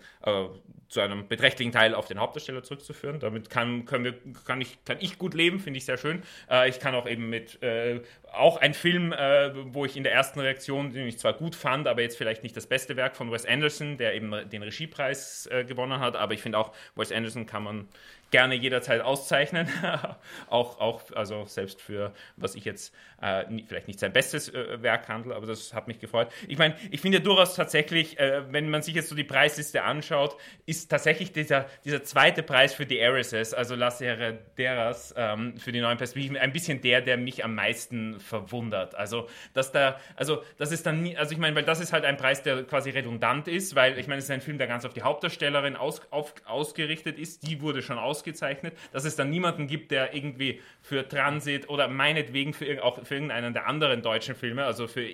zu 0.88 1.00
einem 1.02 1.28
beträchtlichen 1.28 1.72
Teil 1.72 1.94
auf 1.94 2.08
den 2.08 2.20
Hauptdarsteller 2.20 2.64
zurückzuführen. 2.64 3.20
Damit 3.20 3.50
kann, 3.50 3.86
können 3.86 4.04
wir, 4.06 4.16
kann, 4.46 4.62
ich, 4.62 4.84
kann 4.86 4.98
ich 5.00 5.18
gut 5.18 5.34
leben, 5.34 5.60
finde 5.60 5.78
ich 5.78 5.86
sehr 5.86 5.98
schön. 5.98 6.24
ich 6.68 6.80
kann 6.80 6.89
kann 6.90 7.00
auch 7.00 7.08
eben 7.08 7.30
mit, 7.30 7.62
äh, 7.62 8.02
auch 8.32 8.58
ein 8.58 8.74
Film, 8.74 9.14
äh, 9.14 9.52
wo 9.74 9.86
ich 9.86 9.96
in 9.96 10.04
der 10.04 10.14
ersten 10.14 10.40
Reaktion, 10.40 10.92
den 10.92 11.08
ich 11.08 11.20
zwar 11.20 11.34
gut 11.34 11.56
fand, 11.56 11.88
aber 11.88 12.02
jetzt 12.02 12.18
vielleicht 12.18 12.42
nicht 12.42 12.58
das 12.58 12.68
beste 12.68 12.96
Werk 12.96 13.16
von 13.16 13.32
Wes 13.32 13.46
Anderson, 13.46 13.98
der 13.98 14.16
eben 14.16 14.50
den 14.50 14.64
Regiepreis 14.64 15.48
äh, 15.52 15.64
gewonnen 15.64 16.00
hat, 16.00 16.16
aber 16.16 16.34
ich 16.34 16.42
finde 16.42 16.58
auch, 16.58 16.74
Wes 16.96 17.12
Anderson 17.12 17.46
kann 17.46 17.64
man 17.64 17.88
gerne 18.32 18.56
jederzeit 18.56 19.02
auszeichnen. 19.02 19.68
auch, 20.50 20.80
auch, 20.80 21.02
also 21.16 21.46
selbst 21.46 21.82
für, 21.82 22.14
was 22.36 22.56
ich 22.56 22.66
jetzt 22.66 22.94
äh, 23.22 23.44
vielleicht 23.68 23.88
nicht 23.88 24.00
sein 24.00 24.14
bestes 24.14 24.50
äh, 24.50 24.82
Werk 24.82 25.08
handle, 25.08 25.36
aber 25.36 25.46
das 25.46 25.74
hat 25.74 25.88
mich 25.88 26.00
gefreut. 26.00 26.30
Ich 26.48 26.58
meine, 26.58 26.76
ich 26.92 27.02
finde 27.02 27.22
durchaus 27.22 27.56
tatsächlich, 27.56 28.20
äh, 28.20 28.44
wenn 28.52 28.70
man 28.70 28.82
sich 28.82 28.96
jetzt 28.96 29.10
so 29.10 29.16
die 29.16 29.24
Preisliste 29.24 29.84
anschaut, 29.84 30.38
ist 30.66 30.90
tatsächlich 30.90 31.32
dieser, 31.32 31.66
dieser 31.84 32.04
zweite 32.04 32.44
Preis 32.44 32.74
für 32.74 32.86
die 32.86 33.00
Heiresses, 33.00 33.54
also 33.54 33.76
La 33.76 33.92
Serie 33.92 34.40
Deras, 34.58 35.14
ähm, 35.18 35.58
für 35.58 35.72
die 35.72 35.82
neuen 35.82 35.98
Perspektiven, 35.98 36.38
ein 36.38 36.54
bisschen 36.54 36.82
der, 36.82 37.02
der 37.02 37.18
mich 37.18 37.44
am 37.44 37.56
meisten 37.56 38.20
verwundert. 38.20 38.96
Also, 38.96 39.28
dass 39.54 39.72
da, 39.72 40.00
also, 40.16 40.44
das 40.58 40.72
ist 40.72 40.86
dann 40.86 41.02
nie, 41.02 41.18
also 41.18 41.34
ich 41.34 41.40
meine, 41.40 41.56
weil 41.56 41.64
das 41.64 41.80
ist 41.80 41.94
halt 41.94 42.06
ein 42.06 42.18
Preis, 42.18 42.44
der 42.44 42.64
quasi 42.64 42.92
redundant 42.92 43.48
ist, 43.48 43.76
weil 43.76 43.98
ich 43.98 44.08
meine, 44.08 44.20
es 44.20 44.26
ist 44.26 44.32
ein 44.32 44.42
Film, 44.42 44.58
der 44.58 44.68
ganz 44.68 44.86
auf 44.86 44.94
die 44.94 45.02
Hauptdarstellerin 45.02 45.76
aus, 45.76 46.02
auf, 46.12 46.34
ausgerichtet 46.46 47.20
ist, 47.20 47.48
die 47.48 47.62
wurde 47.62 47.82
schon 47.82 47.98
ausgezeichnet, 48.20 48.78
dass 48.92 49.06
es 49.06 49.16
dann 49.16 49.30
niemanden 49.30 49.68
gibt, 49.68 49.92
der 49.92 50.14
irgendwie 50.14 50.62
für 50.82 51.08
Transit 51.08 51.70
oder 51.70 51.88
meinetwegen 51.88 52.54
für, 52.54 52.84
auch 52.84 53.04
für 53.04 53.16
irgendeinen 53.16 53.54
der 53.54 53.68
anderen 53.68 54.02
deutschen 54.02 54.36
Filme, 54.36 54.66
also 54.66 54.88
für 54.88 55.08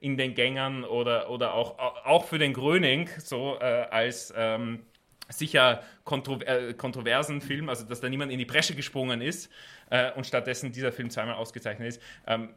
In 0.00 0.16
den 0.16 0.34
Gängern 0.34 0.84
oder, 0.84 1.30
oder 1.30 1.54
auch, 1.54 1.78
auch 1.78 2.24
für 2.24 2.38
den 2.38 2.52
Gröning, 2.52 3.08
so 3.18 3.58
äh, 3.60 3.64
als 3.64 4.32
ähm, 4.36 4.80
sicher 5.32 5.82
kontro 6.04 6.40
äh, 6.40 6.74
kontroversen 6.74 7.40
Film, 7.40 7.68
also 7.68 7.84
dass 7.84 8.00
da 8.00 8.08
niemand 8.08 8.32
in 8.32 8.38
die 8.38 8.44
Bresche 8.44 8.74
gesprungen 8.74 9.20
ist 9.20 9.50
äh, 9.90 10.12
und 10.12 10.26
stattdessen 10.26 10.72
dieser 10.72 10.92
Film 10.92 11.10
zweimal 11.10 11.34
ausgezeichnet 11.34 11.88
ist, 11.88 12.02
ähm, 12.26 12.50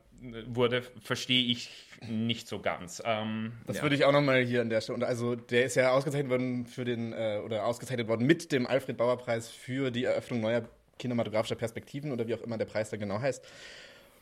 wurde, 0.48 0.82
verstehe 1.02 1.46
ich 1.46 1.70
nicht 2.08 2.48
so 2.48 2.60
ganz. 2.60 3.02
Ähm, 3.06 3.54
das 3.68 3.78
ja. 3.78 3.84
würde 3.84 3.96
ich 3.96 4.06
auch 4.06 4.12
nochmal 4.12 4.44
hier 4.44 4.62
an 4.62 4.70
der 4.70 4.82
Stelle. 4.82 5.06
Also 5.06 5.36
der 5.36 5.66
ist 5.66 5.76
ja 5.76 5.92
ausgezeichnet 5.92 6.30
worden 6.30 6.66
für 6.66 6.86
den 6.86 7.14
äh, 7.14 7.42
oder 7.44 7.66
ausgezeichnet 7.66 8.08
worden 8.08 8.26
mit 8.26 8.52
dem 8.52 8.68
Alfred 8.68 8.98
Bauer 8.98 9.18
Preis 9.18 9.50
für 9.50 9.92
die 9.92 10.06
Eröffnung 10.06 10.42
neuer 10.42 10.64
kinematografischer 10.98 11.56
Perspektiven 11.56 12.12
oder 12.12 12.28
wie 12.28 12.36
auch 12.36 12.42
immer 12.42 12.58
der 12.58 12.66
Preis 12.66 12.90
da 12.90 12.98
genau 12.98 13.20
heißt. 13.20 13.46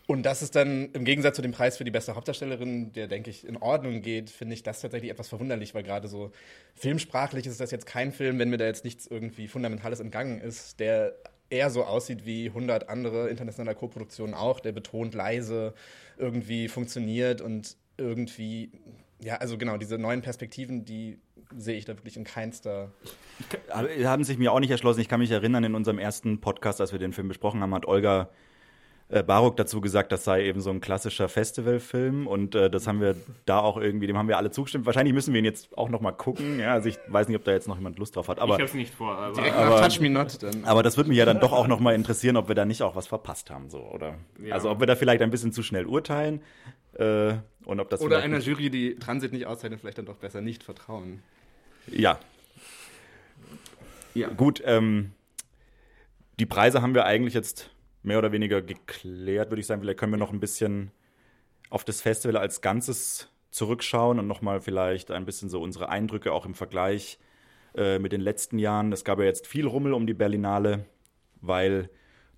Und 0.06 0.24
dass 0.24 0.42
es 0.42 0.52
dann 0.52 0.90
im 0.92 1.06
Gegensatz 1.06 1.38
zu 1.38 1.42
dem 1.42 1.54
Preis 1.54 1.78
für 1.78 1.86
die 1.86 1.92
beste 1.92 2.16
Hauptdarstellerin, 2.16 2.92
der, 2.92 3.08
denke 3.08 3.30
ich, 3.30 3.48
in 3.48 3.56
Ordnung 3.58 4.02
geht, 4.02 4.30
finde 4.30 4.54
ich 4.54 4.64
das 4.64 4.82
tatsächlich 4.82 5.10
etwas 5.10 5.30
verwunderlich, 5.30 5.74
weil 5.74 5.84
gerade 5.84 6.10
so 6.10 6.32
filmsprachlich 6.76 7.48
ist 7.48 7.62
das 7.62 7.72
jetzt 7.72 7.86
kein 7.86 8.12
Film, 8.12 8.38
wenn 8.38 8.50
mir 8.50 8.58
da 8.58 8.66
jetzt 8.66 8.84
nichts 8.84 9.08
irgendwie 9.08 9.48
Fundamentales 9.48 10.02
entgangen 10.02 10.42
ist, 10.42 10.80
der 10.82 11.16
eher 11.50 11.70
so 11.70 11.86
aussieht 11.86 12.26
wie 12.26 12.48
100 12.48 12.90
andere 12.90 13.30
internationale 13.30 13.76
Co-Produktionen 13.76 14.34
auch, 14.34 14.60
der 14.60 14.74
betont 14.74 15.14
leise 15.14 15.74
irgendwie 16.18 16.68
funktioniert 16.68 17.40
und 17.40 17.78
irgendwie, 17.98 18.72
ja, 19.22 19.38
also 19.38 19.58
genau, 19.58 19.78
diese 19.78 19.98
neuen 19.98 20.22
Perspektiven, 20.22 20.84
die 20.84 21.20
sehe 21.56 21.78
ich 21.78 21.86
da 21.86 21.96
wirklich 21.96 22.18
in 22.18 22.26
keinster. 22.26 22.92
Ich, 23.96 24.06
haben 24.06 24.24
sich 24.24 24.38
mir 24.38 24.52
auch 24.52 24.60
nicht 24.60 24.72
erschlossen. 24.72 25.00
Ich 25.00 25.08
kann 25.08 25.20
mich 25.20 25.32
erinnern, 25.32 25.64
in 25.64 25.76
unserem 25.76 26.00
ersten 26.00 26.42
Podcast, 26.42 26.82
als 26.82 26.92
wir 26.92 27.00
den 27.00 27.14
Film 27.14 27.28
besprochen 27.28 27.62
haben, 27.62 27.74
hat 27.74 27.86
Olga 27.86 28.24
äh, 28.24 28.28
Baruch 29.10 29.56
dazu 29.56 29.80
gesagt, 29.82 30.12
das 30.12 30.24
sei 30.24 30.46
eben 30.46 30.60
so 30.62 30.72
ein 30.72 30.82
klassischer 30.82 31.30
Festivalfilm 31.30 32.26
und 32.26 32.56
äh, 32.56 32.70
das 32.70 32.88
haben 32.88 33.00
wir 33.00 33.16
da 33.46 33.60
auch 33.60 33.78
irgendwie, 33.78 34.08
dem 34.08 34.18
haben 34.18 34.28
wir 34.28 34.38
alle 34.38 34.50
zugestimmt. 34.50 34.86
Wahrscheinlich 34.86 35.14
müssen 35.14 35.34
wir 35.34 35.40
ihn 35.40 35.46
jetzt 35.46 35.78
auch 35.78 35.90
noch 35.90 36.02
mal 36.02 36.14
gucken. 36.14 36.60
Ja, 36.60 36.74
also 36.74 36.90
ich 36.90 36.98
weiß 37.08 37.28
nicht, 37.28 37.38
ob 37.38 37.44
da 37.44 37.52
jetzt 37.52 37.68
noch 37.68 37.78
jemand 37.78 38.00
Lust 38.00 38.16
drauf 38.16 38.28
hat. 38.28 38.40
Aber, 38.40 38.56
ich 38.56 38.62
hab's 38.62 38.74
nicht 38.74 38.94
vor. 38.94 39.16
Aber, 39.16 39.36
Direkt 39.36 39.56
aber, 39.56 39.82
nach 39.82 39.88
Touch 39.88 40.00
Me 40.00 40.10
Not 40.10 40.42
dann. 40.42 40.64
aber 40.66 40.82
das 40.82 40.98
würde 40.98 41.10
mich 41.10 41.18
ja 41.20 41.26
dann 41.26 41.40
doch 41.40 41.52
auch 41.52 41.68
noch 41.68 41.80
mal 41.80 41.94
interessieren, 41.94 42.38
ob 42.38 42.48
wir 42.48 42.56
da 42.56 42.66
nicht 42.66 42.82
auch 42.82 42.96
was 42.96 43.06
verpasst 43.08 43.52
haben, 43.52 43.70
so 43.70 43.80
oder? 43.80 44.16
Ja. 44.44 44.56
Also 44.56 44.70
ob 44.72 44.80
wir 44.80 44.88
da 44.88 44.96
vielleicht 44.96 45.22
ein 45.22 45.30
bisschen 45.30 45.52
zu 45.52 45.62
schnell 45.62 45.86
urteilen 45.86 46.42
äh, 46.94 47.34
und 47.66 47.80
ob 47.80 47.90
das 47.90 48.02
Oder 48.02 48.20
einer 48.20 48.40
Jury, 48.40 48.70
die 48.70 48.96
Transit 48.96 49.32
nicht 49.34 49.46
auszeichnet, 49.46 49.82
vielleicht 49.82 49.98
dann 50.00 50.06
doch 50.06 50.18
besser 50.18 50.42
nicht 50.42 50.64
vertrauen. 50.64 51.22
Ja, 51.88 52.18
Ja. 54.16 54.30
Gut, 54.30 54.62
ähm, 54.66 55.12
die 56.40 56.46
Preise 56.46 56.82
haben 56.82 56.96
wir 56.96 57.06
eigentlich 57.06 57.34
jetzt 57.34 57.70
mehr 58.04 58.20
oder 58.20 58.32
weniger 58.32 58.62
geklärt, 58.62 59.50
würde 59.50 59.62
ich 59.62 59.68
sagen. 59.68 59.82
Vielleicht 59.82 60.00
können 60.00 60.14
wir 60.14 60.18
noch 60.18 60.34
ein 60.34 60.40
bisschen 60.40 60.92
auf 61.70 61.84
das 61.84 62.02
Festival 62.02 62.38
als 62.38 62.62
Ganzes 62.62 63.30
zurückschauen 63.50 64.20
und 64.20 64.28
nochmal 64.28 64.62
vielleicht 64.62 65.12
ein 65.12 65.26
bisschen 65.26 65.50
so 65.50 65.62
unsere 65.62 65.90
Eindrücke 65.90 66.32
auch 66.32 66.46
im 66.46 66.54
Vergleich 66.54 67.20
äh, 67.76 68.00
mit 68.00 68.12
den 68.12 68.22
letzten 68.22 68.60
Jahren. 68.60 68.92
Es 68.92 69.04
gab 69.04 69.20
ja 69.20 69.26
jetzt 69.26 69.48
viel 69.48 69.66
Rummel 69.66 69.94
um 69.94 70.06
die 70.06 70.14
Berlinale, 70.14 70.86
weil 71.42 71.90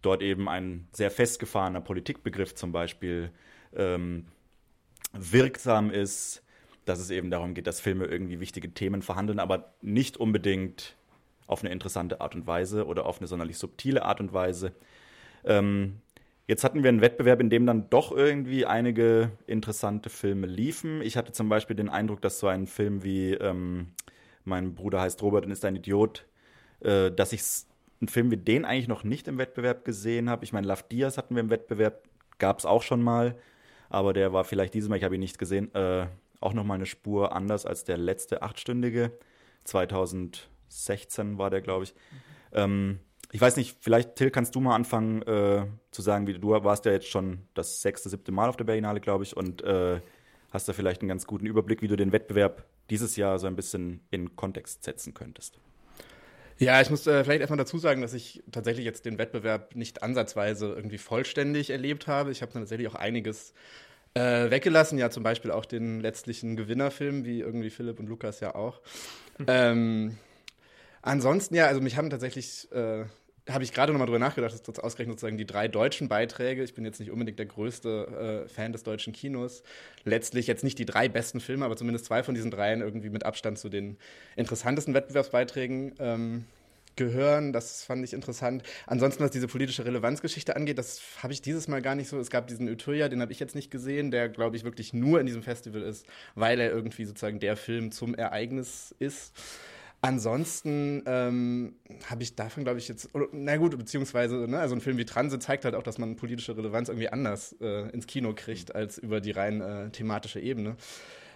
dort 0.02 0.22
eben 0.22 0.48
ein 0.48 0.88
sehr 0.92 1.12
festgefahrener 1.12 1.82
Politikbegriff 1.82 2.54
zum 2.56 2.72
Beispiel 2.72 3.32
ähm, 3.76 4.28
wirksam 5.14 5.90
ist, 5.90 6.44
dass 6.86 7.00
es 7.00 7.10
eben 7.10 7.32
darum 7.32 7.54
geht, 7.54 7.68
dass 7.68 7.80
Filme 7.80 8.06
irgendwie 8.06 8.40
wichtige 8.40 8.74
Themen 8.74 9.02
verhandeln, 9.02 9.40
aber 9.40 9.74
nicht 9.82 10.18
unbedingt 10.18 10.96
auf 11.48 11.62
eine 11.64 11.72
interessante 11.72 12.22
Art 12.22 12.36
und 12.36 12.48
Weise 12.48 12.86
oder 12.86 13.06
auf 13.06 13.20
eine 13.20 13.28
sonderlich 13.28 13.58
subtile 13.58 14.04
Art 14.04 14.20
und 14.20 14.34
Weise. 14.34 14.74
Ähm, 15.46 16.02
jetzt 16.48 16.64
hatten 16.64 16.84
wir 16.84 16.90
einen 16.90 17.02
Wettbewerb, 17.02 17.40
in 17.40 17.50
dem 17.50 17.66
dann 17.66 17.90
doch 17.90 18.12
irgendwie 18.12 18.66
einige 18.66 19.32
interessante 19.48 20.10
Filme 20.10 20.48
liefen. 20.48 21.02
Ich 21.02 21.18
hatte 21.18 21.32
zum 21.32 21.50
Beispiel 21.50 21.76
den 21.76 21.90
Eindruck, 21.90 22.22
dass 22.22 22.40
so 22.40 22.48
ein 22.48 22.68
Film 22.68 23.04
wie 23.04 23.34
ähm, 23.34 23.88
Mein 24.44 24.76
Bruder 24.76 25.02
heißt 25.02 25.22
Robert 25.22 25.46
und 25.46 25.52
ist 25.52 25.66
ein 25.66 25.76
Idiot, 25.76 26.26
äh, 26.82 27.12
dass 27.12 27.34
ich 27.34 27.42
einen 28.02 28.10
Film 28.10 28.32
wie 28.32 28.38
den 28.38 28.66
eigentlich 28.66 28.88
noch 28.88 29.04
nicht 29.04 29.28
im 29.28 29.38
Wettbewerb 29.38 29.86
gesehen 29.86 30.30
habe. 30.30 30.44
Ich 30.44 30.54
meine, 30.54 30.68
Love 30.68 30.84
Diaz 30.92 31.18
hatten 31.18 31.36
wir 31.36 31.42
im 31.42 31.50
Wettbewerb, 31.50 32.04
gab 32.38 32.60
es 32.60 32.66
auch 32.66 32.84
schon 32.84 33.02
mal, 33.02 33.36
aber 33.90 34.14
der 34.14 34.34
war 34.34 34.44
vielleicht 34.44 34.74
dieses 34.74 34.90
Mal, 34.90 34.98
ich 34.98 35.04
habe 35.04 35.16
ihn 35.16 35.22
nicht 35.22 35.38
gesehen, 35.38 35.74
äh, 35.74 36.08
auch 36.42 36.54
noch 36.54 36.64
mal 36.64 36.76
eine 36.76 36.86
Spur 36.86 37.34
anders 37.36 37.66
als 37.66 37.86
der 37.86 37.98
letzte 37.98 38.42
achtstündige. 38.42 39.12
2016 39.64 41.38
war 41.38 41.50
der, 41.50 41.62
glaube 41.62 41.86
ich. 41.86 41.96
Ähm, 42.54 43.00
ich 43.36 43.42
weiß 43.42 43.58
nicht, 43.58 43.76
vielleicht, 43.82 44.16
Till, 44.16 44.32
kannst 44.32 44.56
du 44.56 44.62
mal 44.62 44.76
anfangen 44.76 45.22
äh, 45.24 45.66
zu 45.92 46.02
sagen, 46.02 46.26
wie 46.26 46.40
du 46.40 46.52
warst 46.52 46.86
ja 46.86 46.94
jetzt 46.94 47.10
schon 47.10 47.40
das 47.54 47.82
sechste, 47.82 48.08
siebte 48.08 48.32
Mal 48.32 48.48
auf 48.48 48.56
der 48.56 48.64
Berlinale, 48.64 49.02
glaube 49.02 49.26
ich, 49.26 49.36
und 49.36 49.62
äh, 49.62 50.00
hast 50.52 50.70
da 50.70 50.72
vielleicht 50.74 51.02
einen 51.02 51.10
ganz 51.10 51.28
guten 51.28 51.46
Überblick, 51.46 51.82
wie 51.82 51.90
du 51.90 51.98
den 51.98 52.14
Wettbewerb 52.14 52.64
dieses 52.90 53.18
Jahr 53.18 53.38
so 53.38 53.48
ein 53.48 53.58
bisschen 53.58 54.00
in 54.10 54.38
Kontext 54.38 54.86
setzen 54.86 55.14
könntest. 55.14 55.60
Ja, 56.60 56.80
ich 56.80 56.90
muss 56.90 57.06
äh, 57.08 57.26
vielleicht 57.26 57.42
erstmal 57.42 57.58
dazu 57.58 57.78
sagen, 57.78 58.02
dass 58.02 58.14
ich 58.14 58.42
tatsächlich 58.54 58.86
jetzt 58.86 59.04
den 59.04 59.18
Wettbewerb 59.18 59.76
nicht 59.76 60.02
ansatzweise 60.02 60.68
irgendwie 60.68 60.98
vollständig 60.98 61.72
erlebt 61.72 62.08
habe. 62.08 62.32
Ich 62.32 62.42
habe 62.42 62.54
tatsächlich 62.54 62.88
auch 62.88 62.96
einiges 62.96 63.52
äh, 64.14 64.50
weggelassen, 64.50 64.98
ja 64.98 65.10
zum 65.10 65.24
Beispiel 65.24 65.52
auch 65.52 65.66
den 65.66 66.00
letztlichen 66.00 66.56
Gewinnerfilm, 66.56 67.26
wie 67.26 67.42
irgendwie 67.42 67.70
Philipp 67.70 68.00
und 68.00 68.08
Lukas 68.08 68.40
ja 68.40 68.56
auch. 68.56 68.80
ähm, 69.46 70.18
ansonsten, 71.02 71.56
ja, 71.56 71.66
also 71.66 71.82
mich 71.82 71.98
haben 71.98 72.10
tatsächlich, 72.10 72.72
äh, 72.72 73.04
habe 73.50 73.64
ich 73.64 73.74
gerade 73.74 73.92
nochmal 73.92 74.08
drüber 74.08 74.20
nachgedacht, 74.20 74.54
dass 74.54 74.64
das 74.64 74.80
ausgerechnet 74.80 75.20
sozusagen 75.20 75.38
die 75.38 75.46
drei 75.46 75.68
deutschen 75.68 76.08
Beiträge, 76.08 76.64
ich 76.64 76.74
bin 76.74 76.84
jetzt 76.84 77.00
nicht 77.00 77.12
unbedingt 77.12 77.38
der 77.38 77.46
größte 77.46 78.46
äh, 78.46 78.50
Fan 78.50 78.72
des 78.72 78.84
deutschen 78.84 79.14
Kinos, 79.14 79.64
letztlich 80.04 80.48
jetzt 80.48 80.64
nicht 80.64 80.80
die 80.80 80.86
drei 80.86 81.08
besten 81.10 81.40
Filme, 81.40 81.66
aber 81.66 81.78
zumindest 81.78 82.06
zwei 82.06 82.24
von 82.24 82.34
diesen 82.34 82.50
dreien 82.50 82.82
irgendwie 82.82 83.10
mit 83.10 83.26
Abstand 83.26 83.60
zu 83.60 83.70
den 83.70 83.98
interessantesten 84.36 84.94
Wettbewerbsbeiträgen 84.96 85.94
ähm, 86.00 86.46
gehören. 86.96 87.54
Das 87.54 87.84
fand 87.84 88.04
ich 88.04 88.14
interessant. 88.14 88.64
Ansonsten, 88.88 89.24
was 89.24 89.32
diese 89.32 89.48
politische 89.48 89.86
Relevanzgeschichte 89.86 90.56
angeht, 90.56 90.78
das 90.78 91.02
habe 91.22 91.34
ich 91.34 91.42
dieses 91.42 91.68
Mal 91.68 91.82
gar 91.82 91.96
nicht 91.96 92.10
so. 92.10 92.20
Es 92.20 92.30
gab 92.30 92.48
diesen 92.48 92.68
Utoya, 92.68 93.10
den 93.10 93.22
habe 93.22 93.32
ich 93.32 93.40
jetzt 93.40 93.56
nicht 93.56 93.70
gesehen, 93.70 94.12
der, 94.12 94.30
glaube 94.30 94.56
ich, 94.56 94.64
wirklich 94.64 94.94
nur 94.94 95.20
in 95.20 95.26
diesem 95.26 95.44
Festival 95.44 95.82
ist, 95.82 96.06
weil 96.36 96.60
er 96.60 96.72
irgendwie 96.72 97.06
sozusagen 97.06 97.40
der 97.40 97.58
Film 97.58 97.92
zum 97.92 98.16
Ereignis 98.16 98.96
ist. 99.00 99.34
Ansonsten 100.06 101.02
ähm, 101.08 101.74
habe 102.08 102.22
ich 102.22 102.36
davon, 102.36 102.64
glaube 102.64 102.78
ich, 102.78 102.88
jetzt, 102.88 103.10
na 103.32 103.58
gut, 103.58 103.76
beziehungsweise, 103.76 104.36
ne, 104.48 104.60
also 104.60 104.76
ein 104.76 104.82
Film 104.82 105.00
wie 105.00 105.06
Transit 105.06 105.42
zeigt 105.42 105.66
halt 105.66 105.74
auch, 105.74 105.82
dass 105.82 105.98
man 105.98 106.16
politische 106.16 106.56
Relevanz 106.56 106.90
irgendwie 106.90 107.10
anders 107.10 107.56
äh, 107.60 107.90
ins 107.90 108.06
Kino 108.06 108.34
kriegt, 108.36 108.76
als 108.76 109.00
über 109.00 109.20
die 109.20 109.32
rein 109.32 109.62
äh, 109.62 109.90
thematische 109.90 110.40
Ebene. 110.40 110.76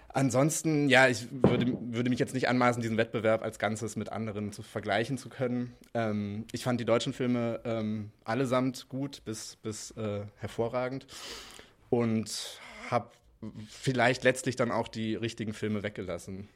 Ansonsten, 0.10 0.88
ja, 0.88 1.08
ich 1.08 1.28
würde, 1.32 1.76
würde 1.82 2.12
mich 2.12 2.20
jetzt 2.20 2.36
nicht 2.36 2.48
anmaßen, 2.48 2.80
diesen 2.80 2.98
Wettbewerb 2.98 3.42
als 3.42 3.58
Ganzes 3.58 3.96
mit 3.96 4.12
anderen 4.12 4.52
zu 4.52 4.62
vergleichen 4.62 5.18
zu 5.18 5.30
können. 5.30 5.74
Ähm, 5.96 6.46
ich 6.52 6.64
fand 6.64 6.80
die 6.80 6.86
deutschen 6.86 7.14
Filme 7.14 7.62
ähm, 7.64 8.12
allesamt 8.24 8.88
gut 8.88 9.24
bis, 9.26 9.56
bis 9.64 9.92
äh, 9.98 10.22
hervorragend 10.38 11.08
und 11.90 12.60
habe 12.92 13.10
vielleicht 13.68 14.24
letztlich 14.24 14.56
dann 14.56 14.70
auch 14.70 14.90
die 14.90 15.16
richtigen 15.16 15.54
Filme 15.54 15.82
weggelassen. 15.82 16.48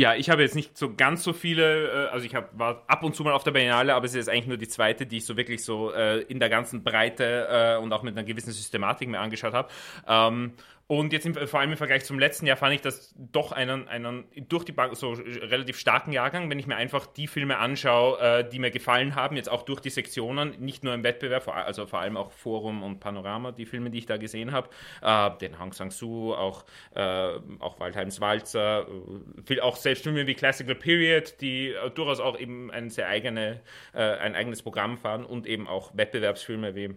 Ja, 0.00 0.14
ich 0.14 0.30
habe 0.30 0.40
jetzt 0.40 0.54
nicht 0.54 0.78
so 0.78 0.94
ganz 0.94 1.22
so 1.22 1.34
viele, 1.34 2.06
äh, 2.06 2.08
also 2.08 2.24
ich 2.24 2.34
hab, 2.34 2.58
war 2.58 2.84
ab 2.86 3.02
und 3.04 3.14
zu 3.14 3.22
mal 3.22 3.34
auf 3.34 3.44
der 3.44 3.50
Berlinale, 3.50 3.94
aber 3.94 4.06
es 4.06 4.14
ist 4.14 4.30
eigentlich 4.30 4.46
nur 4.46 4.56
die 4.56 4.66
zweite, 4.66 5.04
die 5.04 5.18
ich 5.18 5.26
so 5.26 5.36
wirklich 5.36 5.62
so 5.62 5.92
äh, 5.92 6.20
in 6.22 6.40
der 6.40 6.48
ganzen 6.48 6.82
Breite 6.82 7.48
äh, 7.50 7.76
und 7.76 7.92
auch 7.92 8.02
mit 8.02 8.16
einer 8.16 8.26
gewissen 8.26 8.50
Systematik 8.50 9.10
mir 9.10 9.20
angeschaut 9.20 9.52
habe. 9.52 9.68
Ähm, 10.08 10.54
und 10.90 11.12
jetzt 11.12 11.24
im, 11.24 11.34
vor 11.34 11.60
allem 11.60 11.70
im 11.70 11.76
Vergleich 11.76 12.04
zum 12.04 12.18
letzten 12.18 12.46
Jahr 12.46 12.56
fand 12.56 12.74
ich 12.74 12.80
das 12.80 13.14
doch 13.16 13.52
einen, 13.52 13.86
einen 13.86 14.24
durch 14.48 14.64
die 14.64 14.72
Bank 14.72 14.96
so 14.96 15.12
relativ 15.12 15.78
starken 15.78 16.10
Jahrgang, 16.10 16.50
wenn 16.50 16.58
ich 16.58 16.66
mir 16.66 16.74
einfach 16.74 17.06
die 17.06 17.28
Filme 17.28 17.58
anschaue, 17.58 18.18
äh, 18.18 18.48
die 18.48 18.58
mir 18.58 18.72
gefallen 18.72 19.14
haben, 19.14 19.36
jetzt 19.36 19.48
auch 19.48 19.62
durch 19.62 19.78
die 19.78 19.90
Sektionen, 19.90 20.56
nicht 20.58 20.82
nur 20.82 20.92
im 20.92 21.04
Wettbewerb, 21.04 21.46
also 21.46 21.86
vor 21.86 22.00
allem 22.00 22.16
auch 22.16 22.32
Forum 22.32 22.82
und 22.82 22.98
Panorama, 22.98 23.52
die 23.52 23.66
Filme, 23.66 23.90
die 23.90 23.98
ich 23.98 24.06
da 24.06 24.16
gesehen 24.16 24.50
habe, 24.50 24.68
äh, 25.00 25.30
den 25.38 25.60
Hang 25.60 25.72
Sang-soo, 25.72 26.34
auch, 26.34 26.64
äh, 26.96 27.38
auch 27.60 27.78
Waldheims 27.78 28.20
Walzer, 28.20 28.80
äh, 28.80 29.42
viel, 29.46 29.60
auch 29.60 29.76
selbst 29.76 30.02
Filme 30.02 30.26
wie 30.26 30.34
Classical 30.34 30.74
Period, 30.74 31.40
die 31.40 31.68
äh, 31.68 31.90
durchaus 31.92 32.18
auch 32.18 32.36
eben 32.36 32.68
ein 32.72 32.90
sehr 32.90 33.06
eigene, 33.06 33.60
äh, 33.94 34.02
ein 34.02 34.34
eigenes 34.34 34.60
Programm 34.62 34.98
fahren 34.98 35.24
und 35.24 35.46
eben 35.46 35.68
auch 35.68 35.96
Wettbewerbsfilme 35.96 36.74
wie 36.74 36.96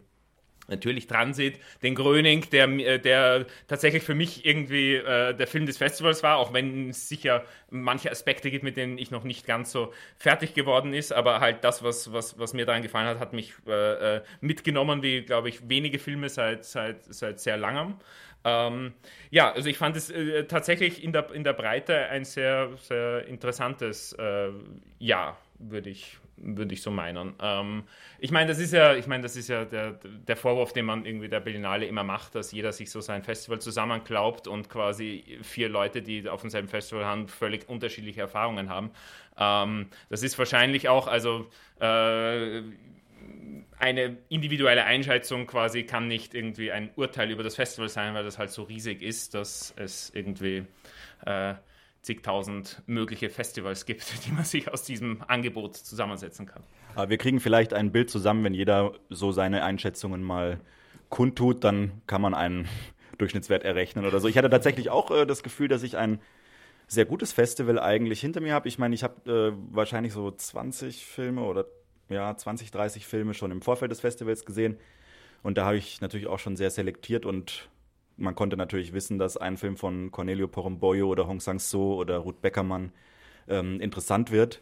Natürlich 0.67 1.07
Transit, 1.07 1.59
den 1.81 1.93
Gröning, 1.93 2.49
der, 2.51 2.69
äh, 2.69 2.99
der 2.99 3.45
tatsächlich 3.67 4.03
für 4.03 4.15
mich 4.15 4.45
irgendwie 4.45 4.95
äh, 4.95 5.33
der 5.33 5.45
Film 5.45 5.65
des 5.65 5.77
Festivals 5.77 6.23
war, 6.23 6.37
auch 6.37 6.53
wenn 6.53 6.89
es 6.89 7.09
sicher 7.09 7.43
manche 7.69 8.09
Aspekte 8.09 8.49
gibt, 8.49 8.63
mit 8.63 8.77
denen 8.77 8.97
ich 8.97 9.11
noch 9.11 9.25
nicht 9.25 9.45
ganz 9.45 9.73
so 9.73 9.93
fertig 10.15 10.53
geworden 10.53 10.93
ist, 10.93 11.11
aber 11.11 11.41
halt 11.41 11.65
das, 11.65 11.83
was, 11.83 12.13
was, 12.13 12.39
was 12.39 12.53
mir 12.53 12.65
daran 12.65 12.81
gefallen 12.81 13.07
hat, 13.07 13.19
hat 13.19 13.33
mich 13.33 13.53
äh, 13.67 14.17
äh 14.17 14.21
mitgenommen, 14.39 15.03
wie, 15.03 15.23
glaube 15.23 15.49
ich, 15.49 15.67
wenige 15.67 15.99
Filme 15.99 16.29
seit, 16.29 16.63
seit, 16.63 17.03
seit 17.13 17.41
sehr 17.41 17.57
langem. 17.57 17.95
Ähm, 18.45 18.93
ja, 19.29 19.51
also 19.51 19.69
ich 19.69 19.77
fand 19.77 19.95
es 19.95 20.09
äh, 20.09 20.45
tatsächlich 20.45 21.03
in 21.03 21.13
der, 21.13 21.31
in 21.31 21.43
der 21.43 21.53
Breite 21.53 22.07
ein 22.09 22.25
sehr, 22.25 22.69
sehr 22.81 23.25
interessantes 23.27 24.13
äh, 24.13 24.49
Jahr, 24.99 25.37
würde 25.59 25.89
ich 25.89 26.17
würde 26.37 26.73
ich 26.73 26.81
so 26.81 26.91
meinen. 26.91 27.33
Ähm, 27.41 27.83
ich 28.19 28.31
meine, 28.31 28.47
das 28.47 28.59
ist 28.59 28.73
ja, 28.73 28.95
ich 28.95 29.07
meine, 29.07 29.23
das 29.23 29.35
ist 29.35 29.49
ja 29.49 29.65
der, 29.65 29.99
der 30.03 30.35
Vorwurf, 30.35 30.73
den 30.73 30.85
man 30.85 31.05
irgendwie 31.05 31.29
der 31.29 31.39
Berlinale 31.39 31.85
immer 31.85 32.03
macht, 32.03 32.35
dass 32.35 32.51
jeder 32.51 32.71
sich 32.71 32.89
so 32.91 33.01
sein 33.01 33.23
Festival 33.23 33.59
zusammenklaubt 33.59 34.47
und 34.47 34.69
quasi 34.69 35.39
vier 35.41 35.69
Leute, 35.69 36.01
die 36.01 36.27
auf 36.27 36.41
demselben 36.41 36.67
Festival 36.67 37.05
haben, 37.05 37.27
völlig 37.27 37.69
unterschiedliche 37.69 38.21
Erfahrungen 38.21 38.69
haben. 38.69 38.91
Ähm, 39.37 39.87
das 40.09 40.23
ist 40.23 40.37
wahrscheinlich 40.37 40.89
auch, 40.89 41.07
also 41.07 41.47
äh, 41.79 42.61
eine 43.79 44.17
individuelle 44.29 44.85
Einschätzung 44.85 45.47
quasi 45.47 45.83
kann 45.83 46.07
nicht 46.07 46.33
irgendwie 46.33 46.71
ein 46.71 46.89
Urteil 46.95 47.31
über 47.31 47.43
das 47.43 47.55
Festival 47.55 47.89
sein, 47.89 48.13
weil 48.13 48.23
das 48.23 48.37
halt 48.37 48.49
so 48.49 48.63
riesig 48.63 49.01
ist, 49.01 49.33
dass 49.33 49.73
es 49.77 50.11
irgendwie 50.13 50.65
äh, 51.25 51.55
zigtausend 52.01 52.81
mögliche 52.85 53.29
Festivals 53.29 53.85
gibt, 53.85 54.25
die 54.25 54.31
man 54.31 54.43
sich 54.43 54.71
aus 54.71 54.83
diesem 54.83 55.23
Angebot 55.27 55.75
zusammensetzen 55.75 56.45
kann. 56.45 56.63
Aber 56.95 57.09
wir 57.09 57.17
kriegen 57.17 57.39
vielleicht 57.39 57.73
ein 57.73 57.91
Bild 57.91 58.09
zusammen, 58.09 58.43
wenn 58.43 58.53
jeder 58.53 58.93
so 59.09 59.31
seine 59.31 59.63
Einschätzungen 59.63 60.21
mal 60.21 60.59
kundtut, 61.09 61.63
dann 61.63 62.01
kann 62.07 62.21
man 62.21 62.33
einen 62.33 62.67
Durchschnittswert 63.17 63.63
errechnen 63.63 64.05
oder 64.05 64.19
so. 64.19 64.27
Ich 64.27 64.37
hatte 64.37 64.49
tatsächlich 64.49 64.89
auch 64.89 65.11
äh, 65.11 65.25
das 65.25 65.43
Gefühl, 65.43 65.67
dass 65.67 65.83
ich 65.83 65.97
ein 65.97 66.19
sehr 66.87 67.05
gutes 67.05 67.33
Festival 67.33 67.79
eigentlich 67.79 68.19
hinter 68.19 68.41
mir 68.41 68.53
habe. 68.53 68.67
Ich 68.67 68.77
meine, 68.77 68.93
ich 68.93 69.03
habe 69.03 69.53
äh, 69.53 69.75
wahrscheinlich 69.75 70.13
so 70.13 70.29
20 70.29 71.05
Filme 71.05 71.41
oder 71.41 71.65
ja, 72.09 72.35
20, 72.35 72.71
30 72.71 73.05
Filme 73.05 73.33
schon 73.33 73.51
im 73.51 73.61
Vorfeld 73.61 73.91
des 73.91 74.01
Festivals 74.01 74.45
gesehen. 74.45 74.77
Und 75.41 75.57
da 75.57 75.65
habe 75.65 75.77
ich 75.77 76.01
natürlich 76.01 76.27
auch 76.27 76.39
schon 76.39 76.55
sehr 76.55 76.71
selektiert 76.71 77.25
und 77.25 77.69
man 78.15 78.35
konnte 78.35 78.57
natürlich 78.57 78.93
wissen, 78.93 79.17
dass 79.17 79.37
ein 79.37 79.57
Film 79.57 79.75
von 79.75 80.11
Cornelio 80.11 80.47
Porumboyo 80.47 81.07
oder 81.07 81.27
Hong 81.27 81.39
Sang-so 81.39 81.95
oder 81.95 82.17
Ruth 82.17 82.41
Beckermann 82.41 82.91
ähm, 83.47 83.81
interessant 83.81 84.31
wird. 84.31 84.61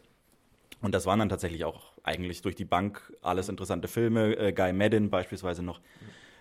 Und 0.81 0.95
das 0.95 1.05
waren 1.05 1.19
dann 1.19 1.29
tatsächlich 1.29 1.65
auch 1.65 1.91
eigentlich 2.03 2.41
durch 2.41 2.55
die 2.55 2.65
Bank 2.65 3.13
alles 3.21 3.49
interessante 3.49 3.87
Filme. 3.87 4.35
Äh, 4.35 4.53
Guy 4.53 4.73
Madden 4.73 5.09
beispielsweise 5.09 5.61
noch. 5.61 5.81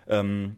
Ähm, 0.07 0.57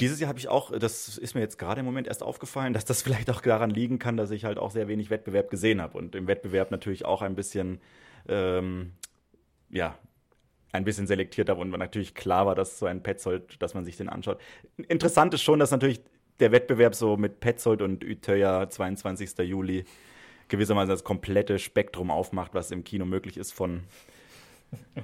dieses 0.00 0.18
Jahr 0.18 0.28
habe 0.28 0.38
ich 0.38 0.48
auch, 0.48 0.76
das 0.76 1.18
ist 1.18 1.34
mir 1.34 1.42
jetzt 1.42 1.58
gerade 1.58 1.80
im 1.80 1.86
Moment 1.86 2.06
erst 2.06 2.22
aufgefallen, 2.22 2.72
dass 2.74 2.84
das 2.84 3.02
vielleicht 3.02 3.30
auch 3.30 3.40
daran 3.40 3.70
liegen 3.70 3.98
kann, 3.98 4.16
dass 4.16 4.30
ich 4.30 4.44
halt 4.44 4.58
auch 4.58 4.70
sehr 4.70 4.88
wenig 4.88 5.10
Wettbewerb 5.10 5.50
gesehen 5.50 5.80
habe 5.80 5.98
und 5.98 6.14
im 6.14 6.26
Wettbewerb 6.26 6.70
natürlich 6.70 7.04
auch 7.04 7.22
ein 7.22 7.34
bisschen, 7.34 7.80
ähm, 8.28 8.92
ja, 9.70 9.98
ein 10.72 10.84
bisschen 10.84 11.06
selektiert 11.06 11.48
habe 11.48 11.60
und 11.60 11.70
natürlich 11.70 12.14
klar 12.14 12.46
war, 12.46 12.54
dass 12.54 12.78
so 12.78 12.86
ein 12.86 13.02
Petzold, 13.02 13.60
dass 13.60 13.74
man 13.74 13.84
sich 13.84 13.96
den 13.96 14.08
anschaut. 14.08 14.40
Interessant 14.88 15.34
ist 15.34 15.42
schon, 15.42 15.58
dass 15.58 15.70
natürlich 15.70 16.00
der 16.38 16.52
Wettbewerb 16.52 16.94
so 16.94 17.16
mit 17.16 17.40
Petzold 17.40 17.82
und 17.82 18.04
Utøya 18.04 18.68
22. 18.68 19.38
Juli 19.38 19.84
gewissermaßen 20.48 20.90
das 20.90 21.04
komplette 21.04 21.58
Spektrum 21.58 22.10
aufmacht, 22.10 22.54
was 22.54 22.70
im 22.70 22.84
Kino 22.84 23.04
möglich 23.04 23.36
ist 23.36 23.52
von 23.52 23.82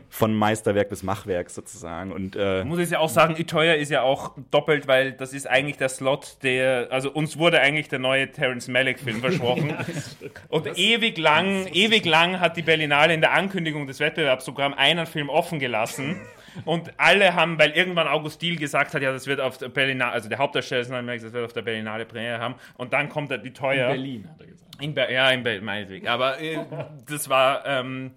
von 0.08 0.34
Meisterwerk 0.34 0.88
bis 0.88 1.02
Machwerk 1.02 1.50
sozusagen. 1.50 2.12
Und, 2.12 2.36
äh, 2.36 2.64
muss 2.64 2.78
ich 2.78 2.90
ja 2.90 2.98
auch 2.98 3.08
sagen, 3.08 3.34
Utøya 3.38 3.74
ist 3.74 3.90
ja 3.90 4.02
auch 4.02 4.32
doppelt, 4.50 4.88
weil 4.88 5.12
das 5.12 5.32
ist 5.32 5.46
eigentlich 5.46 5.76
der 5.76 5.88
Slot, 5.88 6.38
der, 6.42 6.88
also 6.90 7.10
uns 7.10 7.38
wurde 7.38 7.60
eigentlich 7.60 7.88
der 7.88 7.98
neue 7.98 8.30
Terence 8.30 8.68
Malick-Film 8.68 9.20
versprochen. 9.20 9.74
Und 10.48 10.66
das, 10.66 10.78
ewig 10.78 11.18
lang, 11.18 11.66
ewig 11.72 12.04
lang 12.04 12.40
hat 12.40 12.56
die 12.56 12.62
Berlinale 12.62 13.14
in 13.14 13.20
der 13.20 13.32
Ankündigung 13.32 13.86
des 13.86 14.00
Wettbewerbs 14.00 14.44
sogar 14.44 14.76
einen 14.78 15.06
Film 15.06 15.28
offen 15.28 15.58
gelassen. 15.58 16.20
Und 16.64 16.90
alle 16.96 17.34
haben, 17.34 17.58
weil 17.58 17.72
irgendwann 17.72 18.08
August 18.08 18.40
Diel 18.40 18.56
gesagt 18.56 18.94
hat, 18.94 19.02
ja, 19.02 19.12
das 19.12 19.26
wird 19.26 19.40
auf 19.40 19.58
der 19.58 19.68
Berlinale, 19.68 20.12
also 20.12 20.28
der 20.28 20.38
Hauptdarsteller 20.38 20.80
ist 20.80 20.90
Malick, 20.90 21.22
das 21.22 21.32
wird 21.32 21.44
auf 21.44 21.52
der 21.52 21.62
Berlinale 21.62 22.06
Premiere 22.06 22.38
haben. 22.38 22.54
Und 22.76 22.92
dann 22.92 23.08
kommt 23.08 23.30
er 23.30 23.38
die 23.38 23.52
Teuer. 23.52 23.90
In 23.90 23.96
Berlin, 23.96 24.28
hat 24.30 24.40
er 24.40 24.46
gesagt. 24.46 24.82
In 24.82 24.94
Be 24.94 25.06
ja, 25.10 25.30
in 25.30 25.42
Berlin, 25.42 25.64
meinetwegen. 25.64 26.08
Aber 26.08 26.40
äh, 26.40 26.58
das 27.06 27.28
war, 27.28 27.64
ähm, 27.66 28.12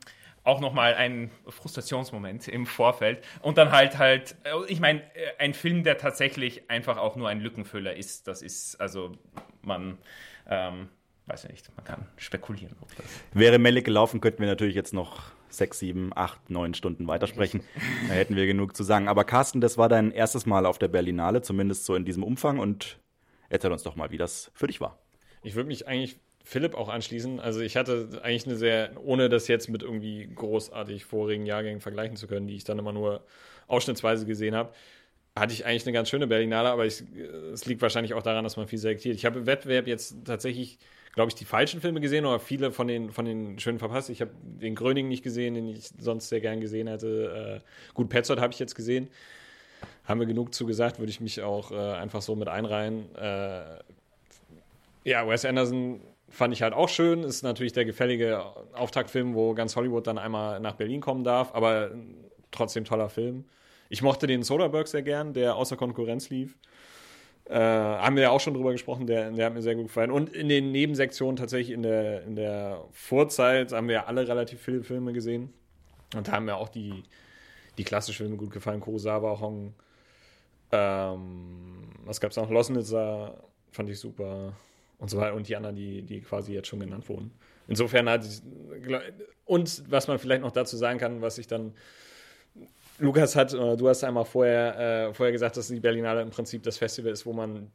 auch 0.50 0.60
nochmal 0.60 0.96
ein 0.96 1.31
Frustrationsmoment 1.48 2.48
im 2.48 2.66
Vorfeld. 2.66 3.24
Und 3.42 3.57
dann 3.57 3.72
halt 3.72 3.98
halt, 3.98 4.35
äh, 4.44 4.51
ich 4.68 4.79
meine, 4.79 5.01
äh, 5.16 5.38
ein 5.38 5.53
Film, 5.53 5.83
der 5.83 5.98
tatsächlich 5.98 6.70
einfach 6.70 6.98
auch 6.98 7.16
nur 7.16 7.29
ein 7.29 7.40
Lückenfüller 7.40 7.96
ist, 7.96 8.27
das 8.27 8.42
ist, 8.42 8.81
also 8.81 9.14
man, 9.62 9.98
ähm, 10.50 10.90
weiß 11.27 11.46
ich 11.46 11.51
nicht, 11.51 11.75
man 11.77 11.85
kann 11.85 12.07
spekulieren. 12.18 12.75
Wäre 13.33 13.59
Mellik 13.59 13.85
gelaufen, 13.85 14.20
könnten 14.22 14.40
wir 14.40 14.48
natürlich 14.48 14.75
jetzt 14.75 14.94
noch 14.94 15.31
sechs, 15.50 15.79
sieben, 15.79 16.12
acht, 16.16 16.50
neun 16.50 16.74
Stunden 16.74 17.07
weitersprechen. 17.07 17.62
da 18.07 18.14
hätten 18.16 18.35
wir 18.35 18.46
genug 18.48 18.75
zu 18.75 18.83
sagen. 18.83 19.07
Aber 19.07 19.24
Carsten, 19.24 19.62
das 19.62 19.77
war 19.77 19.90
dein 19.90 20.12
erstes 20.12 20.46
Mal 20.46 20.66
auf 20.66 20.79
der 20.79 20.88
Berlinale, 20.88 21.42
zumindest 21.42 21.85
so 21.85 21.96
in 21.96 22.05
diesem 22.05 22.24
Umfang. 22.24 22.59
Und 22.59 23.00
erzähl 23.50 23.72
uns 23.72 23.83
doch 23.83 23.96
mal, 23.96 24.12
wie 24.12 24.18
das 24.18 24.51
für 24.53 24.68
dich 24.68 24.81
war. 24.81 25.00
Ich 25.42 25.55
würde 25.55 25.68
mich 25.68 25.88
eigentlich 25.88 26.20
Philipp 26.44 26.75
auch 26.75 26.90
anschließen. 26.90 27.40
Also 27.40 27.60
ich 27.62 27.75
hatte 27.75 28.22
eigentlich 28.24 28.46
eine 28.46 28.56
sehr, 28.56 28.92
ohne 29.04 29.30
das 29.30 29.48
jetzt 29.48 29.70
mit 29.70 29.84
irgendwie 29.84 30.28
großartig 30.34 31.06
vorigen 31.06 31.46
Jahrgängen 31.46 31.82
vergleichen 31.82 32.16
zu 32.16 32.28
können, 32.28 32.48
die 32.48 32.56
ich 32.56 32.64
dann 32.64 32.80
immer 32.80 32.94
nur 32.94 33.24
ausschnittsweise 33.68 34.25
gesehen 34.25 34.56
habe, 34.56 34.74
hatte 35.36 35.54
ich 35.54 35.66
eigentlich 35.66 35.86
eine 35.86 35.94
ganz 35.94 36.10
schöne 36.10 36.28
Berlinale, 36.28 36.70
aber 36.70 36.86
es 36.86 37.04
liegt 37.66 37.82
wahrscheinlich 37.82 38.14
auch 38.14 38.24
daran, 38.24 38.44
dass 38.44 38.58
man 38.58 38.68
viel 38.68 38.80
selektiert. 38.80 39.16
Ich 39.16 39.25
habe 39.25 39.40
im 39.40 39.46
Wettbewerb 39.46 39.88
jetzt 39.88 40.16
tatsächlich, 40.25 40.80
glaube 41.14 41.30
ich, 41.30 41.36
die 41.36 41.46
falschen 41.46 41.82
Filme 41.82 42.02
gesehen 42.02 42.25
oder 42.25 42.40
viele 42.40 42.72
von 42.72 42.88
den, 42.88 43.12
von 43.12 43.25
den 43.25 43.60
schönen 43.60 43.80
verpasst. 43.80 44.10
Ich 44.10 44.22
habe 44.22 44.32
den 44.42 44.75
Gröning 44.75 45.08
nicht 45.08 45.24
gesehen, 45.24 45.54
den 45.54 45.68
ich 45.68 45.92
sonst 46.00 46.30
sehr 46.30 46.42
gern 46.42 46.60
gesehen 46.60 46.88
hätte. 46.88 47.62
Äh, 47.64 47.94
gut, 47.94 48.10
Petzold 48.10 48.40
habe 48.40 48.54
ich 48.54 48.60
jetzt 48.60 48.75
gesehen. 48.75 49.08
Haben 50.04 50.20
wir 50.20 50.28
genug 50.28 50.54
zu 50.54 50.66
gesagt, 50.66 51.00
würde 51.00 51.12
ich 51.12 51.22
mich 51.22 51.42
auch 51.42 51.72
äh, 51.72 51.75
einfach 51.75 52.22
so 52.22 52.36
mit 52.36 52.48
einreihen. 52.48 53.16
Äh, 53.16 53.62
ja, 55.06 55.28
Wes 55.28 55.46
Anderson 55.46 56.02
fand 56.29 56.53
ich 56.53 56.61
halt 56.61 56.74
auch 56.74 56.89
schön. 56.89 57.24
Ist 57.24 57.44
natürlich 57.44 57.74
der 57.74 57.85
gefällige 57.85 58.44
Auftaktfilm, 58.74 59.35
wo 59.35 59.53
ganz 59.53 59.75
Hollywood 59.75 60.07
dann 60.07 60.18
einmal 60.18 60.59
nach 60.59 60.75
Berlin 60.75 61.01
kommen 61.01 61.24
darf, 61.24 61.53
aber 61.53 61.92
trotzdem 62.51 62.85
toller 62.85 63.09
Film. 63.09 63.46
Ich 63.89 64.01
mochte 64.01 64.27
den 64.27 64.44
Soderbergh 64.44 64.87
sehr 64.87 65.01
gern, 65.01 65.33
der 65.33 65.55
außer 65.55 65.75
Konkurrenz 65.75 66.29
lief. 66.29 66.57
Äh, 67.46 67.55
haben 67.55 68.15
wir 68.15 68.24
ja 68.24 68.29
auch 68.29 68.39
schon 68.39 68.53
drüber 68.53 68.72
gesprochen, 68.72 69.07
der, 69.07 69.31
der 69.31 69.48
hat 69.48 69.53
mir 69.53 69.63
sehr 69.63 69.75
gut 69.75 69.87
gefallen. 69.87 70.11
Und 70.11 70.29
in 70.29 70.50
den 70.50 70.72
Nebensektionen 70.72 71.35
tatsächlich 71.35 71.74
in 71.74 71.81
der, 71.81 72.24
in 72.24 72.35
der 72.35 72.85
Vorzeit 72.92 73.72
haben 73.72 73.87
wir 73.87 73.96
ja 73.96 74.05
alle 74.05 74.27
relativ 74.27 74.61
viele 74.61 74.83
Filme 74.83 75.13
gesehen. 75.13 75.51
Und 76.15 76.27
da 76.27 76.33
haben 76.33 76.46
mir 76.46 76.57
auch 76.57 76.70
die, 76.70 77.03
die 77.79 77.83
klassischen 77.83 78.18
Filme 78.18 78.37
gut 78.37 78.51
gefallen. 78.51 78.79
Kurosawa, 78.79 79.39
Hong, 79.39 79.74
ähm, 80.72 81.89
was 82.05 82.22
gab 82.22 82.29
es 82.29 82.37
noch? 82.37 82.51
Losnitzer 82.51 83.44
fand 83.72 83.89
ich 83.89 84.00
super 84.00 84.53
und 85.00 85.09
so 85.09 85.18
weiter 85.18 85.33
und 85.33 85.48
die 85.48 85.55
anderen, 85.55 85.75
die, 85.75 86.03
die 86.03 86.22
quasi 86.22 86.53
jetzt 86.53 86.68
schon 86.68 86.79
genannt 86.79 87.09
wurden. 87.09 87.31
Insofern 87.68 88.07
hat 88.09 88.25
und 89.46 89.83
was 89.90 90.07
man 90.07 90.20
vielleicht 90.20 90.42
noch 90.42 90.51
dazu 90.51 90.77
sagen 90.77 91.00
kann, 91.00 91.22
was 91.22 91.38
ich 91.38 91.48
dann 91.48 91.74
Lukas 93.00 93.35
hat, 93.35 93.53
oder 93.53 93.77
du 93.77 93.88
hast 93.88 94.03
einmal 94.03 94.25
vorher, 94.25 95.07
äh, 95.09 95.14
vorher 95.14 95.31
gesagt, 95.31 95.57
dass 95.57 95.70
die 95.70 95.79
Berlinale 95.79 96.22
im 96.22 96.29
Prinzip 96.29 96.64
das 96.64 96.77
Festival 96.77 97.12
ist, 97.12 97.25
wo 97.25 97.33
man 97.33 97.72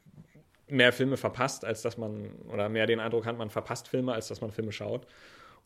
mehr 0.69 0.93
Filme 0.93 1.17
verpasst, 1.17 1.65
als 1.65 1.83
dass 1.83 1.97
man, 1.99 2.31
oder 2.53 2.69
mehr 2.69 2.87
den 2.87 3.01
Eindruck 3.01 3.27
hat, 3.27 3.37
man 3.39 3.51
verpasst 3.51 3.89
Filme, 3.89 4.13
als 4.13 4.29
dass 4.29 4.41
man 4.41 4.51
Filme 4.51 4.73
schaut. 4.73 5.07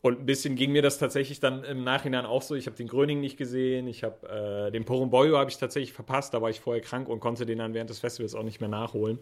Und 0.01 0.21
ein 0.21 0.25
bisschen 0.25 0.55
ging 0.55 0.71
mir 0.71 0.81
das 0.81 0.97
tatsächlich 0.97 1.41
dann 1.41 1.63
im 1.65 1.83
Nachhinein 1.83 2.25
auch 2.25 2.41
so. 2.41 2.55
Ich 2.55 2.67
habe 2.67 2.77
den 2.77 2.87
Gröning 2.87 3.19
nicht 3.19 3.37
gesehen, 3.37 3.87
ich 3.87 4.03
habe 4.03 4.67
äh, 4.67 4.71
den 4.71 4.85
Porumboyo 4.85 5.37
habe 5.37 5.49
ich 5.49 5.57
tatsächlich 5.57 5.91
verpasst, 5.91 6.33
da 6.33 6.41
war 6.41 6.49
ich 6.49 6.61
vorher 6.61 6.81
krank 6.81 7.09
und 7.09 7.19
konnte 7.19 7.45
den 7.45 7.57
dann 7.57 7.73
während 7.73 7.89
des 7.89 7.99
Festivals 7.99 8.33
auch 8.33 8.43
nicht 8.43 8.61
mehr 8.61 8.69
nachholen. 8.69 9.19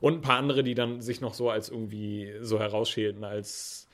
Und 0.00 0.14
ein 0.14 0.20
paar 0.20 0.38
andere, 0.38 0.62
die 0.62 0.74
dann 0.74 1.00
sich 1.00 1.20
noch 1.20 1.34
so 1.34 1.50
als 1.50 1.68
irgendwie 1.68 2.32
so 2.40 2.58
herausschälten, 2.58 3.24
als 3.24 3.88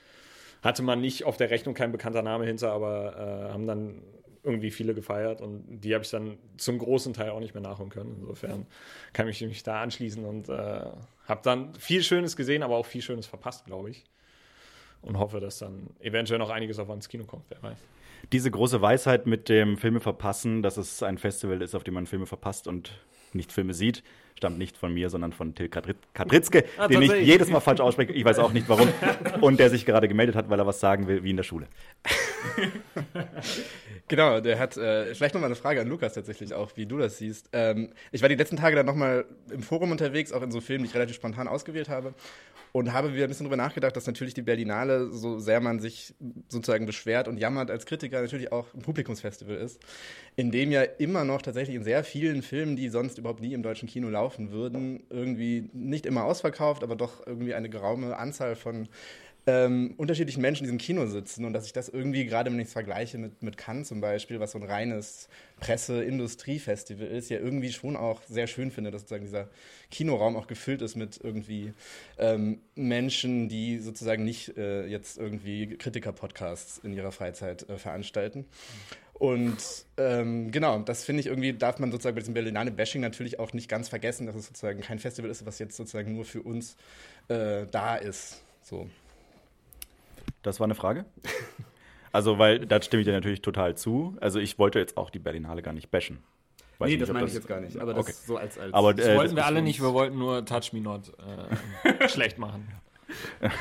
hatte 0.61 0.81
man 0.81 1.01
nicht 1.01 1.25
auf 1.25 1.37
der 1.37 1.49
Rechnung 1.49 1.75
kein 1.75 1.91
bekannter 1.91 2.21
Name 2.21 2.45
hinter, 2.45 2.71
aber 2.71 3.47
äh, 3.49 3.53
haben 3.53 3.67
dann 3.67 4.01
irgendwie 4.45 4.69
viele 4.69 4.93
gefeiert 4.93 5.41
und 5.41 5.81
die 5.81 5.93
habe 5.93 6.03
ich 6.03 6.11
dann 6.11 6.37
zum 6.57 6.77
großen 6.77 7.13
Teil 7.13 7.31
auch 7.31 7.39
nicht 7.39 7.55
mehr 7.55 7.63
nachholen 7.63 7.89
können. 7.89 8.17
Insofern 8.19 8.67
kann 9.11 9.27
ich 9.27 9.41
mich 9.41 9.63
da 9.63 9.81
anschließen 9.81 10.23
und 10.23 10.49
äh, 10.49 10.53
habe 11.25 11.41
dann 11.43 11.73
viel 11.75 12.03
Schönes 12.03 12.35
gesehen, 12.35 12.61
aber 12.61 12.77
auch 12.77 12.85
viel 12.85 13.01
Schönes 13.01 13.25
verpasst, 13.25 13.65
glaube 13.65 13.89
ich. 13.89 14.05
Und 15.01 15.17
hoffe, 15.19 15.39
dass 15.39 15.59
dann 15.59 15.89
eventuell 15.99 16.39
noch 16.39 16.49
einiges 16.49 16.79
auf 16.79 16.89
uns 16.89 17.09
Kino 17.09 17.25
kommt, 17.25 17.45
wer 17.49 17.61
weiß. 17.61 17.77
Diese 18.31 18.49
große 18.49 18.81
Weisheit 18.81 19.27
mit 19.27 19.49
dem 19.49 19.77
Filme 19.77 19.99
verpassen, 19.99 20.63
dass 20.63 20.77
es 20.77 21.03
ein 21.03 21.17
Festival 21.17 21.61
ist, 21.61 21.75
auf 21.75 21.83
dem 21.83 21.93
man 21.93 22.07
Filme 22.07 22.25
verpasst 22.25 22.67
und 22.67 22.91
nicht 23.33 23.51
Filme 23.51 23.73
sieht, 23.73 24.03
stammt 24.35 24.57
nicht 24.57 24.77
von 24.77 24.93
mir, 24.93 25.09
sondern 25.09 25.31
von 25.31 25.53
Till 25.55 25.69
Kadritzke, 25.69 26.65
ah, 26.77 26.87
den 26.87 27.01
ich 27.01 27.11
jedes 27.11 27.49
Mal 27.49 27.59
falsch 27.59 27.81
ausspreche. 27.81 28.13
Ich 28.13 28.25
weiß 28.25 28.39
auch 28.39 28.53
nicht 28.53 28.67
warum. 28.69 28.87
Und 29.41 29.59
der 29.59 29.69
sich 29.69 29.85
gerade 29.85 30.07
gemeldet 30.07 30.35
hat, 30.35 30.49
weil 30.49 30.59
er 30.59 30.65
was 30.65 30.79
sagen 30.79 31.07
will, 31.07 31.23
wie 31.23 31.31
in 31.31 31.37
der 31.37 31.43
Schule. 31.43 31.67
Genau, 34.07 34.39
der 34.39 34.59
hat 34.59 34.77
äh, 34.77 35.15
vielleicht 35.15 35.33
nochmal 35.33 35.47
eine 35.47 35.55
Frage 35.55 35.81
an 35.81 35.87
Lukas 35.87 36.13
tatsächlich 36.13 36.53
auch, 36.53 36.71
wie 36.75 36.85
du 36.85 36.97
das 36.99 37.17
siehst. 37.17 37.49
Ähm, 37.53 37.89
ich 38.11 38.21
war 38.21 38.29
die 38.29 38.35
letzten 38.35 38.57
Tage 38.57 38.75
dann 38.75 38.85
nochmal 38.85 39.25
im 39.49 39.63
Forum 39.63 39.89
unterwegs, 39.89 40.31
auch 40.31 40.43
in 40.43 40.51
so 40.51 40.61
Filmen, 40.61 40.83
die 40.83 40.89
ich 40.89 40.95
relativ 40.95 41.15
spontan 41.15 41.47
ausgewählt 41.47 41.89
habe. 41.89 42.13
Und 42.71 42.91
habe 42.91 43.13
wieder 43.13 43.23
ein 43.23 43.29
bisschen 43.29 43.45
drüber 43.45 43.55
nachgedacht, 43.55 43.95
dass 43.95 44.05
natürlich 44.05 44.33
die 44.33 44.41
Berlinale, 44.41 45.09
so 45.09 45.39
sehr 45.39 45.61
man 45.61 45.79
sich 45.79 46.13
sozusagen 46.49 46.85
beschwert 46.85 47.29
und 47.29 47.37
jammert 47.37 47.71
als 47.71 47.85
Kritiker, 47.85 48.21
natürlich 48.21 48.51
auch 48.51 48.73
ein 48.73 48.81
Publikumsfestival 48.81 49.55
ist, 49.55 49.81
in 50.35 50.51
dem 50.51 50.71
ja 50.71 50.81
immer 50.81 51.23
noch 51.23 51.41
tatsächlich 51.41 51.77
in 51.77 51.85
sehr 51.85 52.03
vielen 52.03 52.41
Filmen, 52.41 52.75
die 52.75 52.89
sonst 52.89 53.17
überhaupt 53.17 53.39
nie 53.39 53.53
im 53.53 53.63
deutschen 53.63 53.87
Kino 53.87 54.09
laufen 54.09 54.51
würden, 54.51 55.03
irgendwie 55.09 55.69
nicht 55.71 56.05
immer 56.05 56.25
ausverkauft, 56.25 56.83
aber 56.83 56.97
doch 56.97 57.25
irgendwie 57.25 57.53
eine 57.53 57.69
geraume 57.69 58.17
Anzahl 58.17 58.57
von 58.57 58.89
ähm, 59.47 59.93
unterschiedlichen 59.97 60.41
Menschen 60.41 60.63
in 60.63 60.71
diesem 60.71 60.77
Kino 60.79 61.05
sitzen 61.05 61.45
und 61.45 61.53
dass 61.53 61.65
ich 61.65 61.73
das 61.73 61.87
irgendwie, 61.87 62.25
gerade 62.25 62.51
wenn 62.51 62.59
ich 62.59 62.67
es 62.67 62.73
vergleiche 62.73 63.17
mit, 63.17 63.43
mit 63.43 63.57
Cannes 63.57 63.87
zum 63.87 64.01
Beispiel, 64.01 64.39
was 64.39 64.51
so 64.51 64.59
ein 64.59 64.63
reines 64.63 65.29
Presse-Industrie-Festival 65.59 67.07
ist, 67.07 67.29
ja 67.29 67.37
irgendwie 67.37 67.71
schon 67.71 67.95
auch 67.95 68.21
sehr 68.23 68.47
schön 68.47 68.71
finde, 68.71 68.91
dass 68.91 69.01
sozusagen 69.01 69.25
dieser 69.25 69.49
Kinoraum 69.91 70.35
auch 70.35 70.47
gefüllt 70.47 70.81
ist 70.81 70.95
mit 70.95 71.19
irgendwie 71.21 71.73
ähm, 72.17 72.59
Menschen, 72.75 73.47
die 73.47 73.77
sozusagen 73.79 74.23
nicht 74.23 74.57
äh, 74.57 74.87
jetzt 74.87 75.17
irgendwie 75.17 75.77
Kritiker-Podcasts 75.77 76.79
in 76.79 76.93
ihrer 76.93 77.11
Freizeit 77.11 77.69
äh, 77.69 77.77
veranstalten. 77.77 78.45
Und 79.13 79.85
ähm, 79.95 80.51
genau, 80.51 80.79
das 80.79 81.05
finde 81.05 81.21
ich 81.21 81.27
irgendwie, 81.27 81.53
darf 81.53 81.79
man 81.79 81.89
sozusagen 81.89 82.15
bei 82.15 82.19
diesem 82.19 82.33
Berlinale-Bashing 82.33 82.99
natürlich 82.99 83.39
auch 83.39 83.53
nicht 83.53 83.69
ganz 83.69 83.87
vergessen, 83.87 84.25
dass 84.25 84.35
es 84.35 84.47
sozusagen 84.47 84.81
kein 84.81 84.99
Festival 84.99 85.31
ist, 85.31 85.45
was 85.45 85.59
jetzt 85.59 85.77
sozusagen 85.77 86.13
nur 86.13 86.25
für 86.25 86.41
uns 86.41 86.75
äh, 87.29 87.65
da 87.71 87.95
ist. 87.95 88.43
So. 88.61 88.89
Das 90.45 90.59
war 90.59 90.65
eine 90.65 90.75
Frage? 90.75 91.05
Also, 92.11 92.39
weil 92.39 92.59
da 92.65 92.81
stimme 92.81 93.01
ich 93.01 93.05
dir 93.05 93.11
natürlich 93.11 93.41
total 93.41 93.75
zu. 93.75 94.15
Also, 94.21 94.39
ich 94.39 94.57
wollte 94.57 94.79
jetzt 94.79 94.95
auch 94.95 95.09
die 95.09 95.19
Berlinale 95.19 95.61
gar 95.61 95.73
nicht 95.73 95.91
bashen. 95.91 96.19
Weiß 96.77 96.87
nee, 96.87 96.93
nicht, 96.95 97.01
das 97.01 97.11
meine 97.11 97.27
ich 97.27 97.33
jetzt 97.33 97.45
gar 97.45 97.59
nicht. 97.59 97.75
Aber 97.77 97.93
das 97.93 98.05
Okay. 98.05 98.13
so 98.25 98.37
als, 98.37 98.57
als 98.57 98.73
Aber 98.73 98.93
Das 98.93 99.05
äh, 99.05 99.17
wollten 99.17 99.31
wir 99.31 99.35
das- 99.41 99.45
alle 99.47 99.61
nicht, 99.61 99.81
wir 99.81 99.91
wollten 99.91 100.17
nur 100.17 100.45
Touch 100.45 100.71
Me 100.71 100.79
Not 100.79 101.11
äh, 101.83 102.07
schlecht 102.07 102.37
machen. 102.37 102.69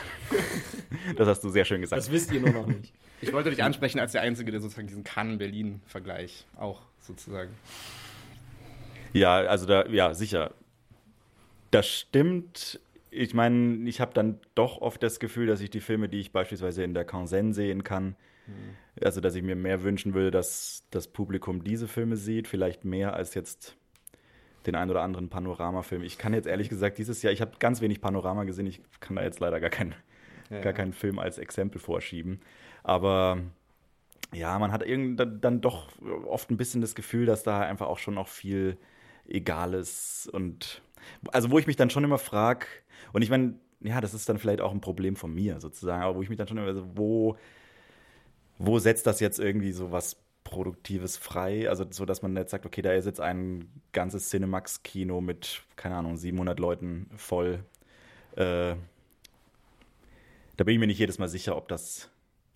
Das 1.17 1.27
hast 1.27 1.43
du 1.43 1.49
sehr 1.49 1.65
schön 1.65 1.81
gesagt. 1.81 1.99
Das 1.99 2.13
wisst 2.13 2.31
ihr 2.33 2.41
nur 2.41 2.53
noch 2.53 2.67
nicht. 2.69 2.93
Ich 3.21 3.33
wollte 3.33 3.51
dich 3.51 3.63
ansprechen 3.63 3.99
als 3.99 4.13
der 4.13 4.23
Einzige, 4.23 4.53
der 4.53 4.61
sozusagen 4.61 4.87
diesen 4.87 5.03
Cannes-Berlin-Vergleich 5.03 6.47
auch 6.57 6.81
sozusagen. 7.01 7.51
Ja, 9.13 9.35
also 9.39 9.67
da, 9.67 9.85
ja, 9.87 10.15
sicher. 10.15 10.53
Das 11.73 11.89
stimmt. 11.89 12.79
Ich 13.17 13.33
meine, 13.35 13.89
ich 13.89 14.01
habe 14.01 14.13
dann 14.13 14.41
doch 14.55 14.81
oft 14.81 15.03
das 15.03 15.21
Gefühl, 15.21 15.47
dass 15.47 15.61
ich 15.61 15.71
die 15.71 15.81
Filme, 15.81 16.09
die 16.09 16.21
ich 16.21 16.33
beispielsweise 16.33 16.83
in 16.83 16.95
der 16.95 17.05
Kansen 17.05 17.53
sehen 17.53 17.85
kann, 17.85 18.17
also 19.01 19.21
dass 19.21 19.35
ich 19.35 19.43
mir 19.43 19.57
mehr 19.57 19.83
wünschen 19.83 20.15
würde, 20.15 20.31
dass 20.31 20.85
das 20.91 21.09
Publikum 21.09 21.63
diese 21.65 21.89
Filme 21.89 22.17
sieht, 22.17 22.49
vielleicht 22.49 22.85
mehr 22.85 23.15
als 23.15 23.35
jetzt 23.35 23.77
den 24.67 24.75
ein 24.75 24.91
oder 24.91 25.03
anderen 25.03 25.29
Panoramafilm. 25.29 26.03
Ich 26.03 26.19
kann 26.19 26.35
jetzt 26.35 26.47
ehrlich 26.47 26.69
gesagt 26.69 26.99
dieses 26.99 27.23
Jahr, 27.23 27.33
ich 27.33 27.41
habe 27.41 27.53
ganz 27.59 27.81
wenig 27.81 28.01
Panorama 28.01 28.45
gesehen, 28.45 28.67
ich 28.67 28.81
kann 29.01 29.17
da 29.17 29.23
jetzt 29.23 29.41
leider 29.41 29.61
gar, 29.61 29.71
kein, 29.71 29.95
Ja. 30.51 30.61
gar 30.61 30.73
keinen 30.73 30.93
Film 30.93 31.19
als 31.19 31.39
Exempel 31.39 31.81
vorschieben. 31.81 32.41
Aber 32.83 33.41
ja, 34.33 34.59
man 34.59 34.73
hat 34.73 34.85
irgend, 34.85 35.21
dann 35.43 35.61
doch 35.61 35.89
oft 36.27 36.51
ein 36.51 36.57
bisschen 36.57 36.81
das 36.81 36.95
Gefühl, 36.95 37.27
dass 37.27 37.43
da 37.43 37.61
einfach 37.61 37.87
auch 37.87 37.99
schon 37.99 38.15
noch 38.15 38.29
viel 38.29 38.77
Egales 39.27 40.29
und 40.33 40.83
also 41.33 41.51
wo 41.51 41.59
ich 41.59 41.67
mich 41.67 41.77
dann 41.77 41.91
schon 41.91 42.05
immer 42.05 42.19
frage, 42.19 42.67
und 43.13 43.23
ich 43.23 43.31
meine, 43.31 43.55
ja, 43.81 44.01
das 44.01 44.15
ist 44.15 44.29
dann 44.29 44.39
vielleicht 44.39 44.61
auch 44.61 44.73
ein 44.73 44.81
Problem 44.81 45.17
von 45.17 45.33
mir 45.33 45.61
sozusagen, 45.61 46.03
aber 46.03 46.17
wo 46.17 46.23
ich 46.23 46.29
mich 46.29 46.39
dann 46.39 46.49
schon 46.49 46.59
immer 46.59 46.75
so, 46.75 46.87
wo, 46.95 47.37
wo 48.59 48.79
setzt 48.79 49.07
das 49.07 49.21
jetzt 49.21 49.39
irgendwie 49.39 49.73
so 49.73 49.93
was 49.93 50.17
Produktives 50.43 51.17
frei? 51.17 51.69
Also 51.69 51.87
so, 51.91 52.05
dass 52.05 52.23
man 52.23 52.37
jetzt 52.37 52.51
sagt, 52.51 52.67
okay, 52.67 52.83
da 52.83 52.93
ist 52.93 53.07
jetzt 53.07 53.21
ein 53.21 53.69
ganzes 53.93 54.31
Cinemax-Kino 54.31 55.21
mit, 55.21 55.63
keine 55.77 55.97
Ahnung, 55.97 56.17
700 56.17 56.59
Leuten 56.59 57.11
voll. 57.17 57.65
Äh, 58.37 58.77
da 60.57 60.65
bin 60.65 60.75
ich 60.75 60.79
mir 60.79 60.87
nicht 60.87 60.99
jedes 60.99 61.19
Mal 61.19 61.29
sicher, 61.29 61.57
ob 61.57 61.69
das, 61.69 62.11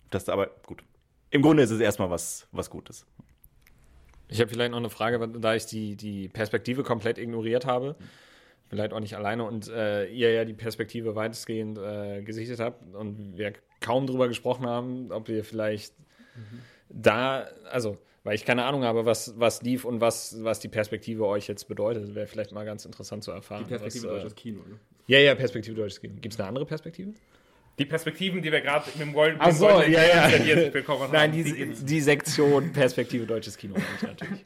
das 0.09 0.29
aber 0.29 0.47
gut. 0.65 0.83
Im 1.31 1.41
Grunde 1.41 1.63
ist 1.63 1.71
es 1.71 1.79
erstmal 1.79 2.09
was, 2.09 2.47
was 2.51 2.69
Gutes. 2.69 3.05
Ich 4.29 4.39
habe 4.39 4.49
vielleicht 4.49 4.71
noch 4.71 4.77
eine 4.77 4.89
Frage, 4.89 5.27
da 5.27 5.55
ich 5.55 5.65
die, 5.65 5.95
die 5.95 6.29
Perspektive 6.29 6.83
komplett 6.83 7.17
ignoriert 7.17 7.65
habe. 7.65 7.95
Vielleicht 8.69 8.93
auch 8.93 8.99
nicht 8.99 9.15
alleine 9.15 9.45
und 9.45 9.67
äh, 9.67 10.05
ihr 10.07 10.31
ja 10.31 10.45
die 10.45 10.53
Perspektive 10.53 11.15
weitestgehend 11.15 11.79
äh, 11.79 12.21
gesichtet 12.21 12.59
habt 12.59 12.93
und 12.93 13.37
wir 13.37 13.53
kaum 13.81 14.05
drüber 14.05 14.27
gesprochen 14.27 14.67
haben, 14.67 15.11
ob 15.11 15.27
ihr 15.29 15.43
vielleicht 15.43 15.93
da, 16.89 17.47
also, 17.71 17.97
weil 18.23 18.35
ich 18.35 18.45
keine 18.45 18.65
Ahnung 18.65 18.83
habe, 18.83 19.05
was, 19.05 19.39
was 19.39 19.61
lief 19.61 19.85
und 19.85 20.01
was, 20.01 20.43
was 20.43 20.59
die 20.59 20.67
Perspektive 20.67 21.25
euch 21.25 21.47
jetzt 21.47 21.67
bedeutet, 21.67 22.15
wäre 22.15 22.27
vielleicht 22.27 22.51
mal 22.51 22.65
ganz 22.65 22.85
interessant 22.85 23.23
zu 23.23 23.31
erfahren. 23.31 23.65
was, 23.69 24.03
äh, 24.03 24.29
Kino, 24.35 24.59
ne? 24.67 24.79
Ja, 25.07 25.19
ja, 25.19 25.33
Perspektive 25.35 25.75
deutsches 25.75 26.01
Kino. 26.01 26.13
Gibt 26.21 26.33
es 26.33 26.39
eine 26.39 26.47
andere 26.47 26.65
Perspektive? 26.65 27.13
Die 27.79 27.85
Perspektiven, 27.85 28.41
die 28.41 28.51
wir 28.51 28.61
gerade 28.61 28.85
mit 28.87 28.99
dem 28.99 29.13
Golden 29.13 29.37
Ach 29.39 29.51
so, 29.51 29.67
dem 29.81 29.91
ja, 29.91 30.03
ja. 30.03 30.69
bekommen 30.69 31.03
haben. 31.03 31.13
Nein, 31.13 31.31
die 31.31 31.43
die, 31.43 31.73
die 31.73 32.01
Sektion 32.01 32.73
Perspektive 32.73 33.25
deutsches 33.25 33.57
Kino 33.57 33.75
natürlich. 34.01 34.45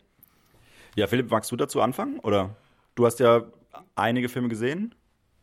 Ja, 0.95 1.07
Philipp, 1.07 1.31
magst 1.31 1.51
du 1.51 1.55
dazu 1.55 1.81
anfangen? 1.81 2.19
Oder 2.19 2.55
du 2.93 3.05
hast 3.05 3.19
ja 3.19 3.43
einige 3.95 4.29
Filme 4.29 4.49
gesehen? 4.49 4.95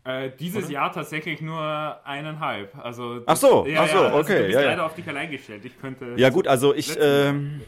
Äh, 0.05 0.31
dieses 0.38 0.71
Jahr 0.71 0.93
tatsächlich 0.93 1.43
nur 1.43 1.61
eineinhalb. 2.07 2.75
Also 2.79 3.23
Ach 3.27 3.37
so, 3.37 3.66
ja, 3.66 3.83
ach 3.83 3.88
so, 3.88 3.99
ja, 3.99 4.05
also 4.05 4.19
okay, 4.19 4.38
Du 4.38 4.45
bist 4.45 4.55
ja, 4.55 4.61
ja. 4.62 4.66
leider 4.69 4.87
auf 4.87 4.95
dich 4.95 5.07
allein 5.07 5.31
gestellt. 5.31 5.64
Ich 5.64 5.79
könnte. 5.79 6.14
Ja, 6.16 6.31
gut, 6.31 6.49
also 6.49 6.75
ich, 6.75 6.97
ähm, 6.99 7.61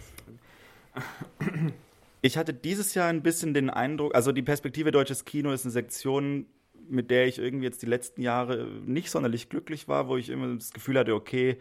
ich 2.23 2.39
hatte 2.39 2.55
dieses 2.55 2.95
Jahr 2.95 3.09
ein 3.09 3.23
bisschen 3.23 3.53
den 3.53 3.69
Eindruck, 3.69 4.15
also 4.15 4.33
die 4.33 4.43
Perspektive 4.43 4.93
deutsches 4.93 5.27
Kino 5.27 5.53
ist 5.53 5.67
eine 5.67 5.73
Sektion, 5.73 6.47
mit 6.89 7.11
der 7.11 7.27
ich 7.27 7.39
irgendwie 7.39 7.67
jetzt 7.67 7.83
die 7.83 7.87
letzten 7.87 8.23
Jahre 8.23 8.67
nicht 8.87 9.11
sonderlich 9.11 9.51
glücklich 9.51 9.87
war, 9.87 10.09
wo 10.09 10.17
ich 10.17 10.31
immer 10.31 10.55
das 10.55 10.73
Gefühl 10.73 10.99
hatte, 10.99 11.15
okay, 11.15 11.59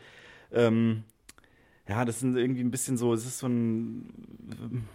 ähm, 0.54 1.04
ja, 1.88 2.06
das 2.06 2.22
sind 2.22 2.38
irgendwie 2.38 2.64
ein 2.64 2.72
bisschen 2.72 2.98
so, 2.98 3.14
es 3.14 3.26
ist 3.26 3.40
so 3.40 3.48
ein 3.48 4.88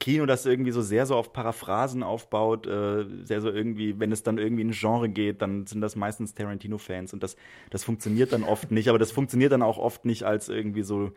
Kino, 0.00 0.26
das 0.26 0.46
irgendwie 0.46 0.72
so 0.72 0.82
sehr 0.82 1.06
so 1.06 1.14
auf 1.14 1.32
Paraphrasen 1.32 2.02
aufbaut, 2.02 2.66
äh, 2.66 3.04
sehr 3.22 3.40
so 3.40 3.50
irgendwie, 3.50 4.00
wenn 4.00 4.10
es 4.10 4.22
dann 4.22 4.38
irgendwie 4.38 4.62
in 4.62 4.70
ein 4.70 4.74
Genre 4.74 5.08
geht, 5.08 5.42
dann 5.42 5.66
sind 5.66 5.82
das 5.82 5.94
meistens 5.94 6.34
Tarantino-Fans 6.34 7.12
und 7.12 7.22
das, 7.22 7.36
das 7.68 7.84
funktioniert 7.84 8.32
dann 8.32 8.42
oft 8.42 8.70
nicht, 8.70 8.88
aber 8.88 8.98
das 8.98 9.12
funktioniert 9.12 9.52
dann 9.52 9.62
auch 9.62 9.78
oft 9.78 10.04
nicht 10.06 10.24
als 10.24 10.48
irgendwie 10.48 10.82
so 10.82 11.12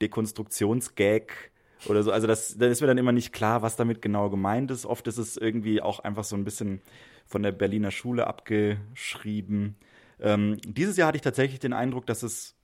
Dekonstruktionsgag 0.00 1.50
oder 1.86 2.02
so. 2.02 2.12
Also 2.12 2.26
das, 2.26 2.56
da 2.56 2.66
ist 2.66 2.80
mir 2.80 2.86
dann 2.86 2.98
immer 2.98 3.12
nicht 3.12 3.32
klar, 3.32 3.60
was 3.62 3.76
damit 3.76 4.00
genau 4.00 4.30
gemeint 4.30 4.70
ist. 4.70 4.86
Oft 4.86 5.06
ist 5.08 5.18
es 5.18 5.36
irgendwie 5.36 5.82
auch 5.82 5.98
einfach 6.00 6.24
so 6.24 6.36
ein 6.36 6.44
bisschen 6.44 6.80
von 7.26 7.42
der 7.42 7.52
Berliner 7.52 7.90
Schule 7.90 8.26
abgeschrieben. 8.28 9.76
Ähm, 10.20 10.58
dieses 10.64 10.96
Jahr 10.96 11.08
hatte 11.08 11.16
ich 11.16 11.22
tatsächlich 11.22 11.58
den 11.58 11.72
Eindruck, 11.72 12.06
dass 12.06 12.22
es, 12.22 12.54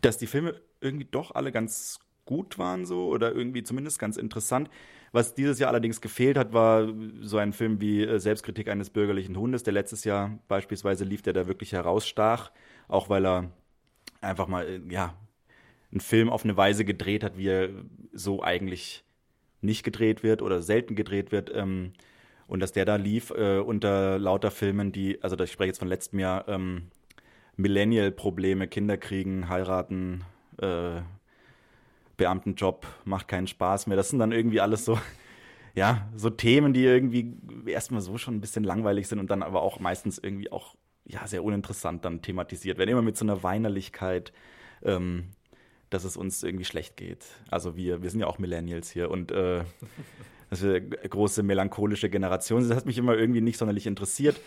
dass 0.00 0.18
die 0.18 0.26
Filme 0.26 0.60
irgendwie 0.80 1.06
doch 1.08 1.34
alle 1.34 1.52
ganz 1.52 2.00
gut 2.30 2.58
waren 2.58 2.86
so 2.86 3.08
oder 3.08 3.34
irgendwie 3.34 3.64
zumindest 3.64 3.98
ganz 3.98 4.16
interessant. 4.16 4.70
Was 5.10 5.34
dieses 5.34 5.58
Jahr 5.58 5.70
allerdings 5.70 6.00
gefehlt 6.00 6.38
hat, 6.38 6.52
war 6.52 6.88
so 7.20 7.38
ein 7.38 7.52
Film 7.52 7.80
wie 7.80 8.04
äh, 8.04 8.20
Selbstkritik 8.20 8.68
eines 8.68 8.88
bürgerlichen 8.90 9.36
Hundes, 9.36 9.64
der 9.64 9.72
letztes 9.72 10.04
Jahr 10.04 10.38
beispielsweise 10.46 11.04
lief, 11.04 11.22
der 11.22 11.32
da 11.32 11.48
wirklich 11.48 11.72
herausstach, 11.72 12.52
auch 12.86 13.08
weil 13.08 13.26
er 13.26 13.50
einfach 14.20 14.46
mal, 14.46 14.64
äh, 14.64 14.80
ja, 14.88 15.14
einen 15.90 16.00
Film 16.00 16.30
auf 16.30 16.44
eine 16.44 16.56
Weise 16.56 16.84
gedreht 16.84 17.24
hat, 17.24 17.36
wie 17.36 17.48
er 17.48 17.70
so 18.12 18.44
eigentlich 18.44 19.02
nicht 19.60 19.82
gedreht 19.82 20.22
wird 20.22 20.40
oder 20.40 20.62
selten 20.62 20.94
gedreht 20.94 21.32
wird. 21.32 21.50
Ähm, 21.52 21.94
und 22.46 22.60
dass 22.60 22.70
der 22.70 22.84
da 22.84 22.94
lief 22.94 23.30
äh, 23.30 23.58
unter 23.58 24.20
lauter 24.20 24.52
Filmen, 24.52 24.92
die, 24.92 25.20
also 25.20 25.36
ich 25.40 25.50
spreche 25.50 25.70
jetzt 25.70 25.80
von 25.80 25.88
letztem 25.88 26.20
Jahr, 26.20 26.48
ähm, 26.48 26.92
Millennial-Probleme, 27.56 28.68
Kinder 28.68 28.96
kriegen, 28.96 29.48
heiraten, 29.48 30.22
äh, 30.62 31.00
Beamtenjob 32.20 32.86
macht 33.06 33.28
keinen 33.28 33.46
Spaß 33.46 33.86
mehr. 33.86 33.96
Das 33.96 34.10
sind 34.10 34.18
dann 34.18 34.30
irgendwie 34.30 34.60
alles 34.60 34.84
so, 34.84 35.00
ja, 35.74 36.08
so 36.14 36.28
Themen, 36.28 36.74
die 36.74 36.84
irgendwie 36.84 37.34
erstmal 37.66 38.02
so 38.02 38.18
schon 38.18 38.36
ein 38.36 38.40
bisschen 38.40 38.62
langweilig 38.62 39.08
sind 39.08 39.18
und 39.18 39.30
dann 39.30 39.42
aber 39.42 39.62
auch 39.62 39.80
meistens 39.80 40.18
irgendwie 40.18 40.52
auch, 40.52 40.76
ja, 41.06 41.26
sehr 41.26 41.42
uninteressant 41.42 42.04
dann 42.04 42.20
thematisiert 42.20 42.76
werden. 42.76 42.90
Immer 42.90 43.02
mit 43.02 43.16
so 43.16 43.24
einer 43.24 43.42
Weinerlichkeit, 43.42 44.32
ähm, 44.82 45.30
dass 45.88 46.04
es 46.04 46.18
uns 46.18 46.42
irgendwie 46.42 46.66
schlecht 46.66 46.98
geht. 46.98 47.24
Also 47.50 47.74
wir, 47.74 48.02
wir 48.02 48.10
sind 48.10 48.20
ja 48.20 48.26
auch 48.26 48.38
Millennials 48.38 48.90
hier 48.90 49.10
und 49.10 49.32
äh, 49.32 49.64
dass 50.50 50.64
wir 50.64 50.80
große 50.80 51.44
melancholische 51.44 52.10
Generation 52.10 52.60
sind. 52.60 52.70
Das 52.70 52.78
hat 52.78 52.86
mich 52.86 52.98
immer 52.98 53.16
irgendwie 53.16 53.40
nicht 53.40 53.56
sonderlich 53.56 53.86
interessiert. 53.86 54.40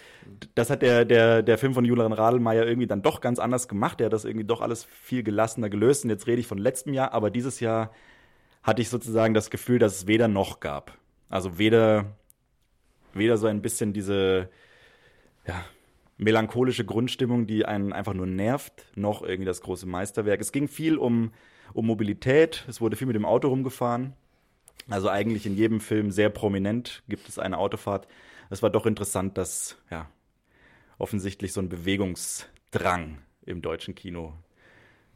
Das 0.53 0.69
hat 0.69 0.81
der, 0.81 1.05
der, 1.05 1.41
der 1.41 1.57
Film 1.57 1.73
von 1.73 1.85
Julian 1.85 2.11
Radelmeier 2.11 2.67
irgendwie 2.67 2.87
dann 2.87 3.01
doch 3.01 3.21
ganz 3.21 3.39
anders 3.39 3.69
gemacht. 3.69 3.99
Der 4.01 4.05
hat 4.05 4.13
das 4.13 4.25
irgendwie 4.25 4.45
doch 4.45 4.59
alles 4.59 4.83
viel 4.83 5.23
gelassener 5.23 5.69
gelöst. 5.69 6.03
Und 6.03 6.09
jetzt 6.09 6.27
rede 6.27 6.41
ich 6.41 6.47
von 6.47 6.57
letztem 6.57 6.93
Jahr, 6.93 7.13
aber 7.13 7.31
dieses 7.31 7.61
Jahr 7.61 7.91
hatte 8.63 8.81
ich 8.81 8.89
sozusagen 8.89 9.33
das 9.33 9.49
Gefühl, 9.49 9.79
dass 9.79 9.95
es 9.95 10.07
weder 10.07 10.27
noch 10.27 10.59
gab. 10.59 10.97
Also 11.29 11.57
weder, 11.57 12.17
weder 13.13 13.37
so 13.37 13.47
ein 13.47 13.61
bisschen 13.61 13.93
diese 13.93 14.49
ja, 15.47 15.63
melancholische 16.17 16.83
Grundstimmung, 16.83 17.47
die 17.47 17.65
einen 17.65 17.93
einfach 17.93 18.13
nur 18.13 18.27
nervt, 18.27 18.85
noch 18.95 19.21
irgendwie 19.21 19.45
das 19.45 19.61
große 19.61 19.85
Meisterwerk. 19.85 20.41
Es 20.41 20.51
ging 20.51 20.67
viel 20.67 20.97
um, 20.97 21.31
um 21.71 21.87
Mobilität, 21.87 22.65
es 22.67 22.81
wurde 22.81 22.97
viel 22.97 23.07
mit 23.07 23.15
dem 23.15 23.25
Auto 23.25 23.47
rumgefahren. 23.47 24.13
Also 24.89 25.09
eigentlich 25.09 25.45
in 25.45 25.55
jedem 25.55 25.79
Film 25.79 26.11
sehr 26.11 26.29
prominent 26.29 27.03
gibt 27.07 27.29
es 27.29 27.39
eine 27.39 27.57
Autofahrt. 27.57 28.07
Es 28.49 28.61
war 28.61 28.69
doch 28.69 28.85
interessant, 28.85 29.37
dass 29.37 29.77
ja 29.89 30.09
offensichtlich 30.97 31.53
so 31.53 31.61
ein 31.61 31.69
Bewegungsdrang 31.69 33.19
im 33.45 33.61
deutschen 33.61 33.95
Kino 33.95 34.33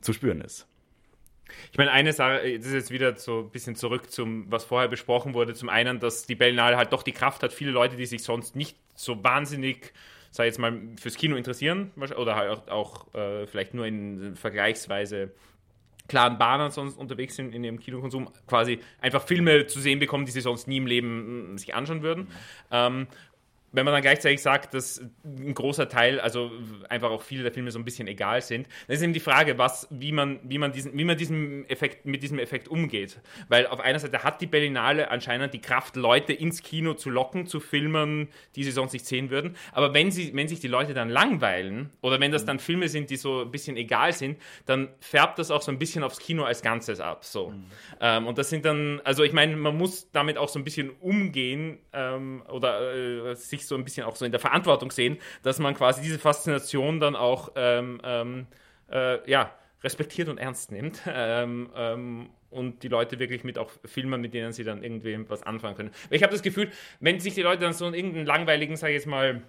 zu 0.01 0.13
spüren 0.13 0.41
ist. 0.41 0.67
Ich 1.71 1.77
meine, 1.77 1.91
eine 1.91 2.13
Sache, 2.13 2.57
das 2.57 2.67
ist 2.67 2.73
jetzt 2.73 2.91
wieder 2.91 3.15
so 3.15 3.39
ein 3.39 3.49
bisschen 3.51 3.75
zurück 3.75 4.11
zum, 4.11 4.51
was 4.51 4.65
vorher 4.65 4.89
besprochen 4.89 5.33
wurde. 5.33 5.53
Zum 5.53 5.69
einen, 5.69 5.99
dass 5.99 6.25
die 6.25 6.35
Berlinale 6.35 6.77
halt 6.77 6.91
doch 6.91 7.03
die 7.03 7.13
Kraft 7.13 7.43
hat, 7.43 7.53
viele 7.53 7.71
Leute, 7.71 7.95
die 7.95 8.05
sich 8.05 8.23
sonst 8.23 8.55
nicht 8.55 8.77
so 8.95 9.23
wahnsinnig, 9.23 9.93
ich 10.31 10.39
jetzt 10.39 10.59
mal, 10.59 10.77
fürs 10.99 11.15
Kino 11.15 11.35
interessieren 11.35 11.91
oder 11.95 12.35
halt 12.35 12.49
auch, 12.49 12.67
auch 12.67 13.13
äh, 13.15 13.47
vielleicht 13.47 13.73
nur 13.73 13.85
in 13.85 14.35
vergleichsweise 14.35 15.31
klaren 16.07 16.37
Bahnen 16.37 16.71
sonst 16.71 16.97
unterwegs 16.97 17.35
sind 17.35 17.53
in 17.53 17.63
ihrem 17.63 17.79
Kinokonsum, 17.79 18.29
quasi 18.47 18.79
einfach 19.01 19.21
Filme 19.21 19.67
zu 19.67 19.79
sehen 19.79 19.99
bekommen, 19.99 20.25
die 20.25 20.31
sie 20.31 20.41
sonst 20.41 20.67
nie 20.67 20.77
im 20.77 20.87
Leben 20.87 21.53
mm, 21.53 21.57
sich 21.57 21.75
anschauen 21.75 22.01
würden. 22.01 22.23
Mhm. 22.23 22.27
Ähm, 22.71 23.07
wenn 23.71 23.85
man 23.85 23.93
dann 23.93 24.01
gleichzeitig 24.01 24.41
sagt, 24.41 24.73
dass 24.73 25.01
ein 25.25 25.53
großer 25.53 25.89
Teil, 25.89 26.19
also 26.19 26.51
einfach 26.89 27.11
auch 27.11 27.21
viele 27.21 27.43
der 27.43 27.51
Filme 27.51 27.69
so 27.71 27.79
ein 27.79 27.85
bisschen 27.85 28.07
egal 28.07 28.41
sind, 28.41 28.67
dann 28.87 28.95
ist 28.95 29.01
eben 29.01 29.13
die 29.13 29.19
Frage, 29.19 29.57
was, 29.57 29.87
wie 29.91 30.11
man, 30.11 30.39
wie 30.43 30.57
man 30.57 30.71
diesen, 30.71 30.97
wie 30.97 31.03
man 31.03 31.17
diesem 31.17 31.65
Effekt, 31.65 32.05
mit 32.05 32.23
diesem 32.23 32.39
Effekt 32.39 32.67
umgeht. 32.67 33.19
Weil 33.49 33.67
auf 33.67 33.79
einer 33.79 33.99
Seite 33.99 34.23
hat 34.23 34.41
die 34.41 34.47
Berlinale 34.47 35.11
anscheinend 35.11 35.53
die 35.53 35.61
Kraft, 35.61 35.95
Leute 35.95 36.33
ins 36.33 36.63
Kino 36.63 36.93
zu 36.93 37.09
locken, 37.09 37.45
zu 37.45 37.59
Filmen, 37.59 38.29
die 38.55 38.63
sie 38.63 38.71
sonst 38.71 38.93
nicht 38.93 39.05
sehen 39.05 39.29
würden. 39.29 39.55
Aber 39.73 39.93
wenn 39.93 40.11
sie, 40.11 40.33
wenn 40.33 40.47
sich 40.47 40.59
die 40.59 40.67
Leute 40.67 40.93
dann 40.93 41.09
langweilen, 41.09 41.91
oder 42.01 42.19
wenn 42.19 42.31
das 42.31 42.45
dann 42.45 42.59
Filme 42.59 42.87
sind, 42.87 43.09
die 43.09 43.17
so 43.17 43.41
ein 43.41 43.51
bisschen 43.51 43.75
egal 43.77 44.13
sind, 44.13 44.37
dann 44.65 44.89
färbt 45.01 45.39
das 45.39 45.51
auch 45.51 45.61
so 45.61 45.71
ein 45.71 45.79
bisschen 45.79 46.03
aufs 46.03 46.19
Kino 46.19 46.43
als 46.43 46.61
Ganzes 46.61 46.99
ab. 46.99 47.25
So. 47.25 47.49
Mhm. 47.49 47.65
Ähm, 47.99 48.27
und 48.27 48.37
das 48.37 48.49
sind 48.49 48.65
dann, 48.65 49.01
also 49.03 49.23
ich 49.23 49.33
meine, 49.33 49.55
man 49.57 49.77
muss 49.77 50.09
damit 50.11 50.37
auch 50.37 50.49
so 50.49 50.57
ein 50.57 50.63
bisschen 50.63 50.89
umgehen 51.01 51.79
ähm, 51.93 52.43
oder 52.49 53.31
äh, 53.31 53.35
sich 53.35 53.56
sich 53.57 53.67
so 53.67 53.75
ein 53.75 53.83
bisschen 53.83 54.05
auch 54.05 54.15
so 54.15 54.25
in 54.25 54.31
der 54.31 54.39
Verantwortung 54.39 54.91
sehen, 54.91 55.17
dass 55.43 55.59
man 55.59 55.73
quasi 55.73 56.01
diese 56.01 56.19
Faszination 56.19 56.99
dann 56.99 57.15
auch 57.15 57.51
ähm, 57.55 57.99
ähm, 58.03 58.47
äh, 58.91 59.29
ja, 59.29 59.51
respektiert 59.83 60.29
und 60.29 60.37
ernst 60.37 60.71
nimmt. 60.71 61.01
Ähm, 61.19 61.69
ähm, 61.75 62.29
und 62.49 62.83
die 62.83 62.87
Leute 62.87 63.19
wirklich 63.19 63.43
mit 63.43 63.57
auch 63.57 63.71
Filmen, 63.83 64.21
mit 64.21 64.33
denen 64.33 64.53
sie 64.53 64.63
dann 64.63 64.83
irgendwie 64.83 65.17
was 65.29 65.43
anfangen 65.43 65.75
können. 65.75 65.91
ich 66.09 66.23
habe 66.23 66.31
das 66.31 66.41
Gefühl, 66.41 66.71
wenn 66.99 67.19
sich 67.19 67.33
die 67.33 67.41
Leute 67.41 67.61
dann 67.61 67.73
so 67.73 67.87
in 67.87 67.93
irgendeinen 67.93 68.25
langweiligen, 68.25 68.77
sage 68.77 68.93
ich 68.93 68.99
jetzt 68.99 69.07
mal, 69.07 69.43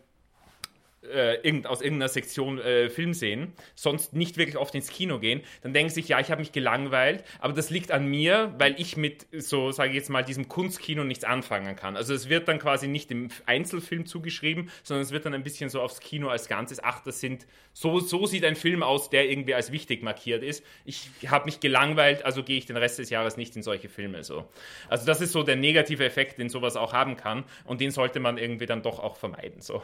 äh, 1.03 1.37
irgend, 1.47 1.67
aus 1.67 1.81
irgendeiner 1.81 2.09
Sektion 2.09 2.59
äh, 2.59 2.91
Film 2.91 3.15
sehen, 3.15 3.53
sonst 3.75 4.15
nicht 4.15 4.37
wirklich 4.37 4.57
oft 4.57 4.75
ins 4.75 4.89
Kino 4.89 5.19
gehen, 5.19 5.43
dann 5.63 5.73
denken 5.73 5.91
sie 5.91 6.01
sich, 6.01 6.09
ja, 6.09 6.21
ich 6.21 6.31
habe 6.31 6.41
mich 6.41 6.53
gelangweilt, 6.53 7.25
aber 7.39 7.53
das 7.53 7.71
liegt 7.71 7.93
an 7.93 8.07
mir, 8.07 8.55
weil 8.59 8.75
ich 8.81 8.97
mit 8.97 9.27
so, 9.33 9.71
sage 9.71 9.91
ich 9.91 9.97
jetzt 9.97 10.11
mal, 10.11 10.25
diesem 10.25 10.49
Kunstkino 10.49 11.05
nichts 11.05 11.25
anfangen 11.25 11.77
kann. 11.77 11.97
Also 11.97 12.15
es 12.15 12.29
wird 12.29 12.49
dann 12.49 12.59
quasi 12.59 12.89
nicht 12.89 13.11
dem 13.11 13.29
Einzelfilm 13.47 14.07
zugeschrieben, 14.07 14.71
sondern 14.83 15.03
es 15.05 15.13
wird 15.13 15.25
dann 15.27 15.35
ein 15.35 15.43
bisschen 15.43 15.71
so 15.71 15.81
aufs 15.81 16.01
Kino 16.01 16.29
als 16.29 16.49
Ganzes, 16.49 16.83
ach, 16.83 17.03
das 17.03 17.21
sind, 17.21 17.47
so, 17.73 18.01
so 18.01 18.27
sieht 18.27 18.45
ein 18.45 18.57
Film 18.57 18.83
aus, 18.83 19.11
der 19.11 19.31
irgendwie 19.31 19.55
als 19.55 19.71
wichtig 19.73 20.03
markiert 20.03 20.43
ist. 20.43 20.65
Ich 20.85 21.11
habe 21.27 21.45
mich 21.45 21.61
gelangweilt, 21.61 22.25
also 22.25 22.43
gehe 22.43 22.59
ich 22.59 22.67
den 22.67 22.77
Rest 22.77 22.99
des 22.99 23.11
Jahres 23.11 23.37
nicht 23.37 23.55
in 23.57 23.63
solche 23.63 23.89
Filme. 23.89 24.25
So. 24.25 24.49
Also 24.89 25.07
das 25.07 25.21
ist 25.21 25.33
so 25.33 25.43
der 25.43 25.57
negative 25.57 26.05
Effekt, 26.05 26.39
den 26.39 26.49
sowas 26.49 26.77
auch 26.77 26.93
haben 26.93 27.17
kann 27.17 27.45
und 27.65 27.81
den 27.81 27.91
sollte 27.91 28.21
man 28.21 28.37
irgendwie 28.37 28.67
dann 28.67 28.83
doch 28.83 28.99
auch 28.99 29.17
vermeiden. 29.17 29.61
So. 29.61 29.83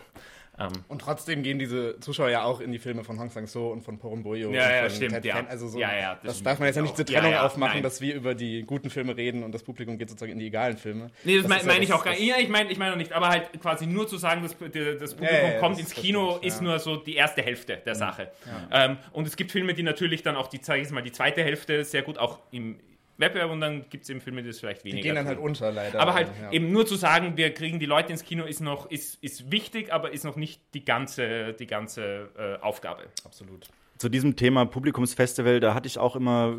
Ähm, 0.59 0.71
und 0.89 1.01
trotzdem 1.01 1.43
gehen 1.43 1.59
diese 1.59 1.99
Zuschauer 2.01 2.31
ja 2.31 2.45
auch 2.45 2.61
in 2.61 2.71
die 2.71 2.79
Filme 2.79 3.03
von 3.03 3.19
Hong 3.19 3.31
Sang-so 3.31 3.69
und 3.69 3.83
von 3.83 3.99
Porumboyo. 3.99 4.53
Ja, 4.53 4.71
ja, 4.71 4.91
stimmt, 4.91 5.13
Ted 5.13 5.25
ja. 5.25 5.37
Fan. 5.37 5.47
Also 5.49 5.69
so, 5.69 5.79
ja, 5.79 5.97
ja, 5.97 6.15
das, 6.15 6.35
das 6.35 6.43
darf 6.43 6.59
man 6.59 6.67
jetzt 6.67 6.77
ja 6.77 6.83
nicht 6.83 6.97
diese 6.97 7.05
Trennung 7.05 7.33
ja, 7.33 7.39
ja, 7.39 7.47
aufmachen, 7.47 7.75
nein. 7.75 7.83
dass 7.83 8.01
wir 8.01 8.15
über 8.15 8.35
die 8.35 8.63
guten 8.63 8.91
Filme 8.91 9.17
reden 9.17 9.43
und 9.43 9.53
das 9.53 9.65
Publikum 9.65 9.99
geht 9.99 10.11
sozusagen 10.11 10.33
in 10.33 10.39
die 10.39 10.47
egalen 10.47 10.77
Filme. 10.77 11.11
Nee, 11.25 11.37
das, 11.37 11.47
das 11.47 11.49
meine 11.49 11.65
mein 11.65 11.83
ich 11.83 11.93
auch 11.93 12.05
gar 12.05 12.13
nicht. 12.13 12.23
Ja, 12.23 12.37
ich 12.39 12.49
meine 12.49 12.71
ich 12.71 12.79
mein 12.79 12.91
noch 12.91 12.97
nicht, 12.97 13.13
aber 13.13 13.29
halt 13.29 13.51
quasi 13.61 13.87
nur 13.87 14.07
zu 14.07 14.17
sagen, 14.17 14.43
dass 14.43 14.57
das 14.57 15.15
Publikum 15.15 15.59
kommt 15.59 15.79
ins 15.79 15.93
Kino, 15.93 16.39
ist 16.41 16.63
nur 16.63 16.79
so 16.79 16.97
die 16.97 17.17
erste 17.17 17.43
Hälfte 17.43 17.79
der 17.85 17.95
Sache. 17.95 18.31
Ähm, 18.71 18.99
und 19.13 19.27
es 19.27 19.37
gibt 19.37 19.51
Filme, 19.51 19.75
die 19.75 19.83
natürlich 19.83 20.23
dann 20.23 20.37
auch 20.37 20.47
die, 20.47 20.61
sag 20.63 20.81
ich 20.81 20.91
mal, 20.91 21.03
die 21.03 21.13
zweite 21.13 21.43
Hälfte 21.43 21.85
sehr 21.85 22.03
gut 22.03 22.19
auch 22.19 22.39
im 22.53 22.79
Wettbewerb 23.17 23.51
und 23.51 23.61
dann 23.61 23.89
gibt 23.91 24.05
es 24.05 24.11
eben 24.11 24.21
Filme, 24.21 24.43
die 24.43 24.49
es 24.49 24.61
vielleicht 24.61 24.85
weniger. 24.85 25.03
Die 25.03 25.09
gehen 25.09 25.15
dann 25.15 25.27
halt 25.27 25.39
unter, 25.39 25.71
leider. 25.71 26.01
Aber 26.01 26.15
halt 26.15 26.29
ja. 26.41 26.51
eben 26.51 26.73
nur 26.73 26.85
zu 26.87 26.97
sagen, 26.97 27.37
wir 27.37 27.55
kriegen 27.55 27.79
die 27.79 27.87
Leute 27.87 28.11
ins 28.11 28.25
Kino, 28.25 28.45
ist 28.45 28.61
noch 28.61 28.91
ist, 28.91 29.23
ist 29.23 29.53
wichtig, 29.53 29.93
aber 29.93 30.13
ist 30.13 30.25
noch 30.25 30.37
nicht 30.37 30.61
die 30.75 30.85
ganze, 30.85 31.53
die 31.55 31.67
ganze 31.67 32.31
äh, 32.37 32.63
Aufgabe. 32.63 33.05
Absolut. 33.25 33.69
Zu 33.99 34.09
diesem 34.09 34.35
Thema 34.35 34.67
Publikumsfestival, 34.67 35.61
da 35.61 35.75
hatte 35.75 35.87
ich 35.87 35.99
auch 35.99 36.17
immer, 36.17 36.57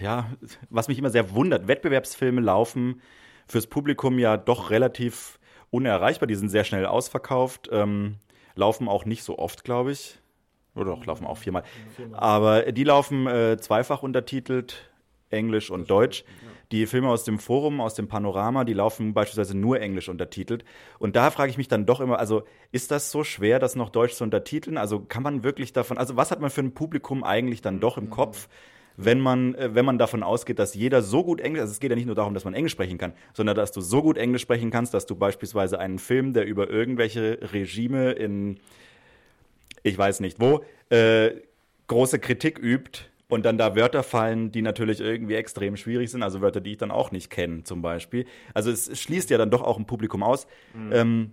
äh, 0.00 0.04
ja, 0.04 0.30
was 0.70 0.88
mich 0.88 0.98
immer 0.98 1.10
sehr 1.10 1.32
wundert, 1.32 1.68
Wettbewerbsfilme 1.68 2.40
laufen 2.40 3.00
fürs 3.46 3.68
Publikum 3.68 4.18
ja 4.18 4.36
doch 4.36 4.70
relativ 4.70 5.38
unerreichbar, 5.70 6.26
die 6.26 6.34
sind 6.34 6.48
sehr 6.48 6.64
schnell 6.64 6.86
ausverkauft, 6.86 7.68
ähm, 7.70 8.16
laufen 8.56 8.88
auch 8.88 9.04
nicht 9.04 9.22
so 9.22 9.38
oft, 9.38 9.62
glaube 9.64 9.92
ich. 9.92 10.18
Oder 10.74 10.86
doch, 10.86 11.04
laufen 11.04 11.26
auch 11.26 11.36
viermal. 11.36 11.64
Aber 12.12 12.72
die 12.72 12.84
laufen 12.84 13.26
äh, 13.26 13.58
zweifach 13.58 14.02
untertitelt 14.02 14.90
Englisch 15.32 15.70
und 15.70 15.90
Deutsch. 15.90 16.24
Die 16.70 16.86
Filme 16.86 17.08
aus 17.08 17.24
dem 17.24 17.38
Forum, 17.38 17.80
aus 17.80 17.94
dem 17.94 18.08
Panorama, 18.08 18.64
die 18.64 18.72
laufen 18.72 19.12
beispielsweise 19.12 19.56
nur 19.56 19.80
Englisch 19.80 20.08
untertitelt. 20.08 20.64
Und 20.98 21.16
da 21.16 21.30
frage 21.30 21.50
ich 21.50 21.58
mich 21.58 21.68
dann 21.68 21.84
doch 21.84 22.00
immer, 22.00 22.18
also 22.18 22.44
ist 22.70 22.90
das 22.90 23.10
so 23.10 23.24
schwer, 23.24 23.58
das 23.58 23.76
noch 23.76 23.90
Deutsch 23.90 24.14
zu 24.14 24.24
untertiteln? 24.24 24.78
Also 24.78 25.00
kann 25.00 25.22
man 25.22 25.44
wirklich 25.44 25.72
davon, 25.72 25.98
also 25.98 26.16
was 26.16 26.30
hat 26.30 26.40
man 26.40 26.50
für 26.50 26.62
ein 26.62 26.72
Publikum 26.72 27.24
eigentlich 27.24 27.60
dann 27.60 27.80
doch 27.80 27.98
im 27.98 28.08
Kopf? 28.08 28.48
wenn 28.96 29.20
man, 29.20 29.54
äh, 29.54 29.74
wenn 29.74 29.84
man 29.84 29.98
davon 29.98 30.22
ausgeht, 30.22 30.58
dass 30.58 30.74
jeder 30.74 31.02
so 31.02 31.24
gut 31.24 31.40
Englisch, 31.40 31.60
also 31.60 31.72
es 31.72 31.80
geht 31.80 31.90
ja 31.90 31.96
nicht 31.96 32.06
nur 32.06 32.14
darum, 32.14 32.34
dass 32.34 32.44
man 32.44 32.54
Englisch 32.54 32.72
sprechen 32.72 32.98
kann, 32.98 33.12
sondern 33.32 33.56
dass 33.56 33.72
du 33.72 33.80
so 33.80 34.02
gut 34.02 34.18
Englisch 34.18 34.42
sprechen 34.42 34.70
kannst, 34.70 34.94
dass 34.94 35.06
du 35.06 35.16
beispielsweise 35.16 35.78
einen 35.78 35.98
Film, 35.98 36.32
der 36.32 36.46
über 36.46 36.68
irgendwelche 36.68 37.38
Regime 37.52 38.12
in, 38.12 38.58
ich 39.82 39.96
weiß 39.96 40.20
nicht 40.20 40.40
wo, 40.40 40.64
äh, 40.90 41.32
große 41.86 42.18
Kritik 42.18 42.58
übt, 42.58 43.00
und 43.32 43.46
dann 43.46 43.56
da 43.56 43.74
Wörter 43.74 44.02
fallen, 44.02 44.52
die 44.52 44.60
natürlich 44.60 45.00
irgendwie 45.00 45.36
extrem 45.36 45.78
schwierig 45.78 46.10
sind, 46.10 46.22
also 46.22 46.42
Wörter, 46.42 46.60
die 46.60 46.72
ich 46.72 46.76
dann 46.76 46.90
auch 46.90 47.12
nicht 47.12 47.30
kenne, 47.30 47.64
zum 47.64 47.80
Beispiel. 47.80 48.26
Also 48.52 48.70
es 48.70 49.00
schließt 49.00 49.30
ja 49.30 49.38
dann 49.38 49.50
doch 49.50 49.62
auch 49.62 49.78
ein 49.78 49.86
Publikum 49.86 50.22
aus. 50.22 50.46
Mhm. 50.74 50.92
Ähm, 50.92 51.30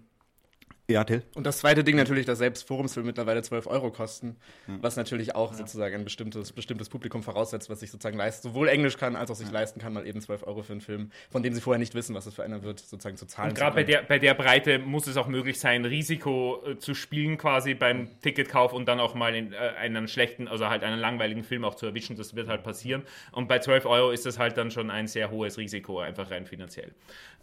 ja, 0.89 1.03
Till. 1.03 1.23
Und 1.35 1.45
das 1.45 1.59
zweite 1.59 1.83
Ding 1.83 1.95
natürlich, 1.95 2.25
dass 2.25 2.39
selbst 2.39 2.67
Forumsfilme 2.67 3.07
mittlerweile 3.07 3.41
12 3.43 3.67
Euro 3.67 3.91
kosten, 3.91 4.37
ja. 4.67 4.77
was 4.81 4.95
natürlich 4.95 5.35
auch 5.35 5.51
ja. 5.51 5.57
sozusagen 5.57 5.95
ein 5.95 6.03
bestimmtes, 6.03 6.51
bestimmtes 6.51 6.89
Publikum 6.89 7.21
voraussetzt, 7.21 7.69
was 7.69 7.79
sich 7.79 7.91
sozusagen 7.91 8.17
leistet, 8.17 8.51
sowohl 8.51 8.69
Englisch 8.69 8.97
kann, 8.97 9.15
als 9.15 9.29
auch 9.29 9.35
sich 9.35 9.47
ja. 9.47 9.53
leisten 9.53 9.79
kann, 9.79 9.93
mal 9.93 10.07
eben 10.07 10.19
12 10.19 10.47
Euro 10.47 10.63
für 10.63 10.73
einen 10.73 10.81
Film, 10.81 11.11
von 11.29 11.43
dem 11.43 11.53
sie 11.53 11.61
vorher 11.61 11.79
nicht 11.79 11.93
wissen, 11.93 12.15
was 12.15 12.25
es 12.25 12.33
für 12.33 12.43
einer 12.43 12.63
wird, 12.63 12.79
sozusagen 12.79 13.17
zu 13.17 13.27
zahlen. 13.27 13.49
Und 13.49 13.55
gerade 13.55 13.75
bei 13.75 13.83
der, 13.83 14.01
bei 14.01 14.17
der 14.17 14.33
Breite 14.33 14.79
muss 14.79 15.05
es 15.05 15.15
auch 15.17 15.27
möglich 15.27 15.59
sein, 15.59 15.85
Risiko 15.85 16.63
äh, 16.65 16.77
zu 16.77 16.95
spielen 16.95 17.37
quasi 17.37 17.75
beim 17.75 18.09
Ticketkauf 18.21 18.73
und 18.73 18.87
dann 18.87 18.99
auch 18.99 19.13
mal 19.13 19.35
in, 19.35 19.53
äh, 19.53 19.57
einen 19.77 20.07
schlechten, 20.07 20.47
also 20.47 20.69
halt 20.69 20.83
einen 20.83 20.99
langweiligen 20.99 21.43
Film 21.43 21.63
auch 21.65 21.75
zu 21.75 21.85
erwischen. 21.85 22.15
Das 22.15 22.35
wird 22.35 22.47
halt 22.47 22.63
passieren. 22.63 23.03
Und 23.31 23.47
bei 23.47 23.59
12 23.59 23.85
Euro 23.85 24.11
ist 24.11 24.25
das 24.25 24.39
halt 24.39 24.57
dann 24.57 24.71
schon 24.71 24.89
ein 24.89 25.07
sehr 25.07 25.29
hohes 25.29 25.57
Risiko, 25.59 25.99
einfach 25.99 26.31
rein 26.31 26.47
finanziell. 26.47 26.93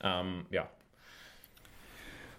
Ähm, 0.02 0.46
ja, 0.50 0.68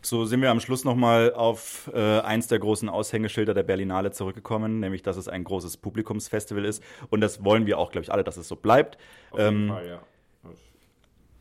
so 0.08 0.26
sind 0.26 0.42
wir 0.42 0.52
am 0.52 0.60
Schluss 0.60 0.84
nochmal 0.84 1.34
auf 1.34 1.92
äh, 1.94 2.20
eins 2.20 2.48
der 2.48 2.60
großen 2.60 2.90
Aushängeschilder 2.90 3.54
der 3.54 3.64
Berlinale 3.64 4.12
zurückgekommen, 4.12 4.80
nämlich 4.80 5.04
dass 5.04 5.18
es 5.18 5.28
ein 5.28 5.44
großes 5.44 5.78
Publikumsfestival 5.78 6.66
ist. 6.66 6.84
Und 7.10 7.22
das 7.22 7.44
wollen 7.44 7.66
wir 7.66 7.78
auch, 7.78 7.92
glaube 7.92 8.04
ich, 8.04 8.12
alle, 8.12 8.24
dass 8.24 8.38
es 8.38 8.48
so 8.48 8.56
bleibt. 8.56 8.98
Auf 9.32 9.40
jeden 9.40 9.64
ähm, 9.64 9.68
Fall, 9.70 9.88
ja. 9.88 10.02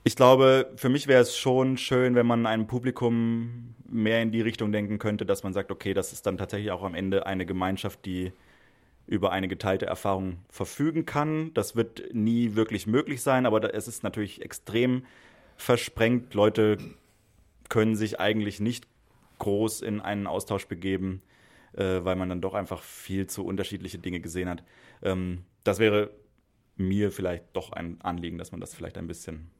Ich 0.05 0.15
glaube, 0.15 0.71
für 0.77 0.89
mich 0.89 1.09
wäre 1.09 1.23
es 1.23 1.37
schon 1.37 1.79
schön, 1.79 2.15
wenn 2.15 2.27
man 2.27 2.47
einem 2.47 2.69
Publikum 2.69 3.75
mehr 3.89 4.23
in 4.23 4.31
die 4.31 4.41
Richtung 4.41 4.71
denken 4.71 5.01
könnte, 5.01 5.27
dass 5.27 5.43
man 5.43 5.53
sagt, 5.53 5.73
okay, 5.73 5.95
das 5.95 6.13
ist 6.13 6.27
dann 6.27 6.39
tatsächlich 6.39 6.71
auch 6.71 6.85
am 6.85 6.95
Ende 6.95 7.27
eine 7.27 7.45
Gemeinschaft, 7.45 8.05
die 8.05 8.33
über 9.09 9.33
eine 9.33 9.49
geteilte 9.49 9.87
Erfahrung 9.87 10.39
verfügen 10.49 11.07
kann. 11.07 11.53
Das 11.55 11.75
wird 11.75 12.15
nie 12.15 12.55
wirklich 12.55 12.87
möglich 12.87 13.23
sein, 13.23 13.47
aber 13.47 13.75
es 13.75 13.89
ist 13.89 14.05
natürlich 14.05 14.43
extrem 14.43 15.05
versprengt. 15.57 16.35
Leute 16.35 16.79
können 17.69 17.97
sich 17.97 18.21
eigentlich 18.21 18.61
nicht 18.61 18.87
groß 19.39 19.83
in 19.83 20.01
einen 20.01 20.27
Austausch 20.27 20.67
begeben, 20.67 21.23
äh, 21.73 22.05
weil 22.05 22.17
man 22.17 22.29
dann 22.29 22.41
doch 22.41 22.55
einfach 22.55 22.83
viel 22.83 23.27
zu 23.27 23.45
unterschiedliche 23.45 23.99
Dinge 23.99 24.21
gesehen 24.21 24.49
hat. 24.49 24.65
Ähm, 25.03 25.45
das 25.65 25.79
wäre 25.79 26.11
mir 26.77 27.11
vielleicht 27.11 27.45
doch 27.55 27.73
ein 27.73 28.01
Anliegen, 28.03 28.39
dass 28.39 28.53
man 28.53 28.61
das 28.61 28.75
vielleicht 28.75 28.99
ein 28.99 29.07
bisschen 29.07 29.51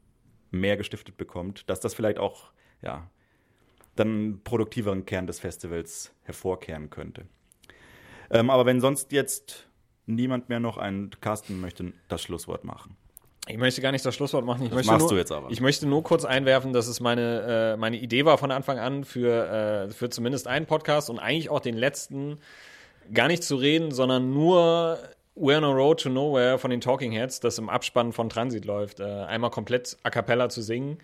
mehr 0.51 0.77
gestiftet 0.77 1.17
bekommt, 1.17 1.69
dass 1.69 1.79
das 1.79 1.93
vielleicht 1.93 2.19
auch 2.19 2.51
ja 2.81 3.09
dann 3.95 4.07
einen 4.07 4.43
produktiveren 4.43 5.05
Kern 5.05 5.27
des 5.27 5.39
Festivals 5.39 6.13
hervorkehren 6.23 6.89
könnte. 6.89 7.25
Ähm, 8.29 8.49
aber 8.49 8.65
wenn 8.65 8.79
sonst 8.79 9.11
jetzt 9.11 9.67
niemand 10.05 10.49
mehr 10.49 10.59
noch 10.59 10.77
einen 10.77 11.09
Carsten 11.21 11.59
möchte 11.59 11.93
das 12.07 12.21
Schlusswort 12.21 12.63
machen. 12.63 12.95
Ich 13.47 13.57
möchte 13.57 13.81
gar 13.81 13.91
nicht 13.91 14.05
das 14.05 14.15
Schlusswort 14.15 14.45
machen. 14.45 14.65
Ich 14.65 14.71
möchte 14.71 14.91
machst 14.91 15.01
nur, 15.01 15.09
du 15.11 15.15
jetzt 15.17 15.31
aber. 15.31 15.49
Ich 15.49 15.61
möchte 15.61 15.87
nur 15.87 16.03
kurz 16.03 16.25
einwerfen, 16.25 16.73
dass 16.73 16.87
es 16.87 16.99
meine, 16.99 17.73
äh, 17.73 17.77
meine 17.77 17.97
Idee 17.97 18.25
war 18.25 18.37
von 18.37 18.51
Anfang 18.51 18.79
an 18.79 19.03
für, 19.03 19.87
äh, 19.87 19.93
für 19.93 20.09
zumindest 20.09 20.47
einen 20.47 20.65
Podcast 20.65 21.09
und 21.09 21.19
eigentlich 21.19 21.49
auch 21.49 21.59
den 21.59 21.77
letzten 21.77 22.39
gar 23.13 23.27
nicht 23.27 23.43
zu 23.43 23.55
reden, 23.55 23.91
sondern 23.91 24.33
nur 24.33 24.97
We're 25.35 25.57
on 25.57 25.63
a 25.63 25.71
Road 25.71 26.01
to 26.01 26.09
Nowhere 26.09 26.57
von 26.57 26.71
den 26.71 26.81
Talking 26.81 27.11
Heads, 27.11 27.39
das 27.39 27.57
im 27.57 27.69
Abspann 27.69 28.11
von 28.11 28.27
Transit 28.29 28.65
läuft, 28.65 28.99
äh, 28.99 29.03
einmal 29.03 29.51
komplett 29.51 29.97
a 30.03 30.09
cappella 30.09 30.49
zu 30.49 30.61
singen. 30.61 30.97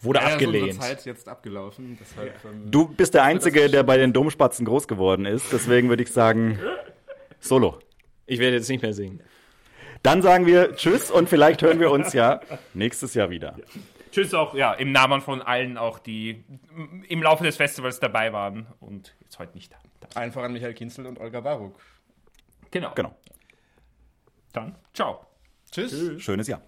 Wurde 0.00 0.20
Ja, 0.20 0.26
abgelehnt. 0.32 0.82
Zeit 0.82 1.04
jetzt 1.04 1.28
abgelaufen. 1.28 1.96
Deshalb, 2.00 2.32
ähm, 2.44 2.70
Du 2.70 2.88
bist 2.88 3.14
der 3.14 3.22
Einzige, 3.24 3.68
der 3.68 3.82
bei 3.84 3.96
den 3.96 4.12
Domspatzen 4.12 4.64
groß 4.66 4.88
geworden 4.88 5.26
ist. 5.26 5.52
Deswegen 5.52 5.88
würde 5.88 6.02
ich 6.02 6.12
sagen, 6.12 6.58
Solo. 7.38 7.78
Ich 8.26 8.38
werde 8.38 8.56
jetzt 8.56 8.68
nicht 8.68 8.82
mehr 8.82 8.92
singen. 8.94 9.20
Dann 10.02 10.22
sagen 10.22 10.46
wir 10.46 10.74
Tschüss 10.74 11.10
und 11.10 11.28
vielleicht 11.28 11.62
hören 11.62 11.78
wir 11.80 11.90
uns 11.90 12.12
ja 12.12 12.40
nächstes 12.74 13.14
Jahr 13.14 13.30
wieder. 13.30 13.56
Tschüss 14.10 14.34
auch, 14.34 14.54
ja, 14.54 14.74
im 14.74 14.92
Namen 14.92 15.20
von 15.22 15.40
allen 15.40 15.78
auch, 15.78 15.98
die 15.98 16.44
im 17.08 17.22
Laufe 17.22 17.44
des 17.44 17.56
Festivals 17.56 17.98
dabei 17.98 18.32
waren 18.32 18.66
und 18.80 19.14
jetzt 19.20 19.38
heute 19.38 19.54
nicht 19.54 19.72
da. 19.72 20.20
Einfach 20.20 20.42
an 20.42 20.52
Michael 20.52 20.74
Kinzel 20.74 21.06
und 21.06 21.18
Olga 21.18 21.40
Baruch. 21.40 21.78
Genau. 22.70 22.92
Genau. 22.94 23.16
Dann, 24.52 24.74
ciao. 24.92 25.24
Tschüss. 25.70 26.22
Schönes 26.22 26.48
Jahr. 26.48 26.60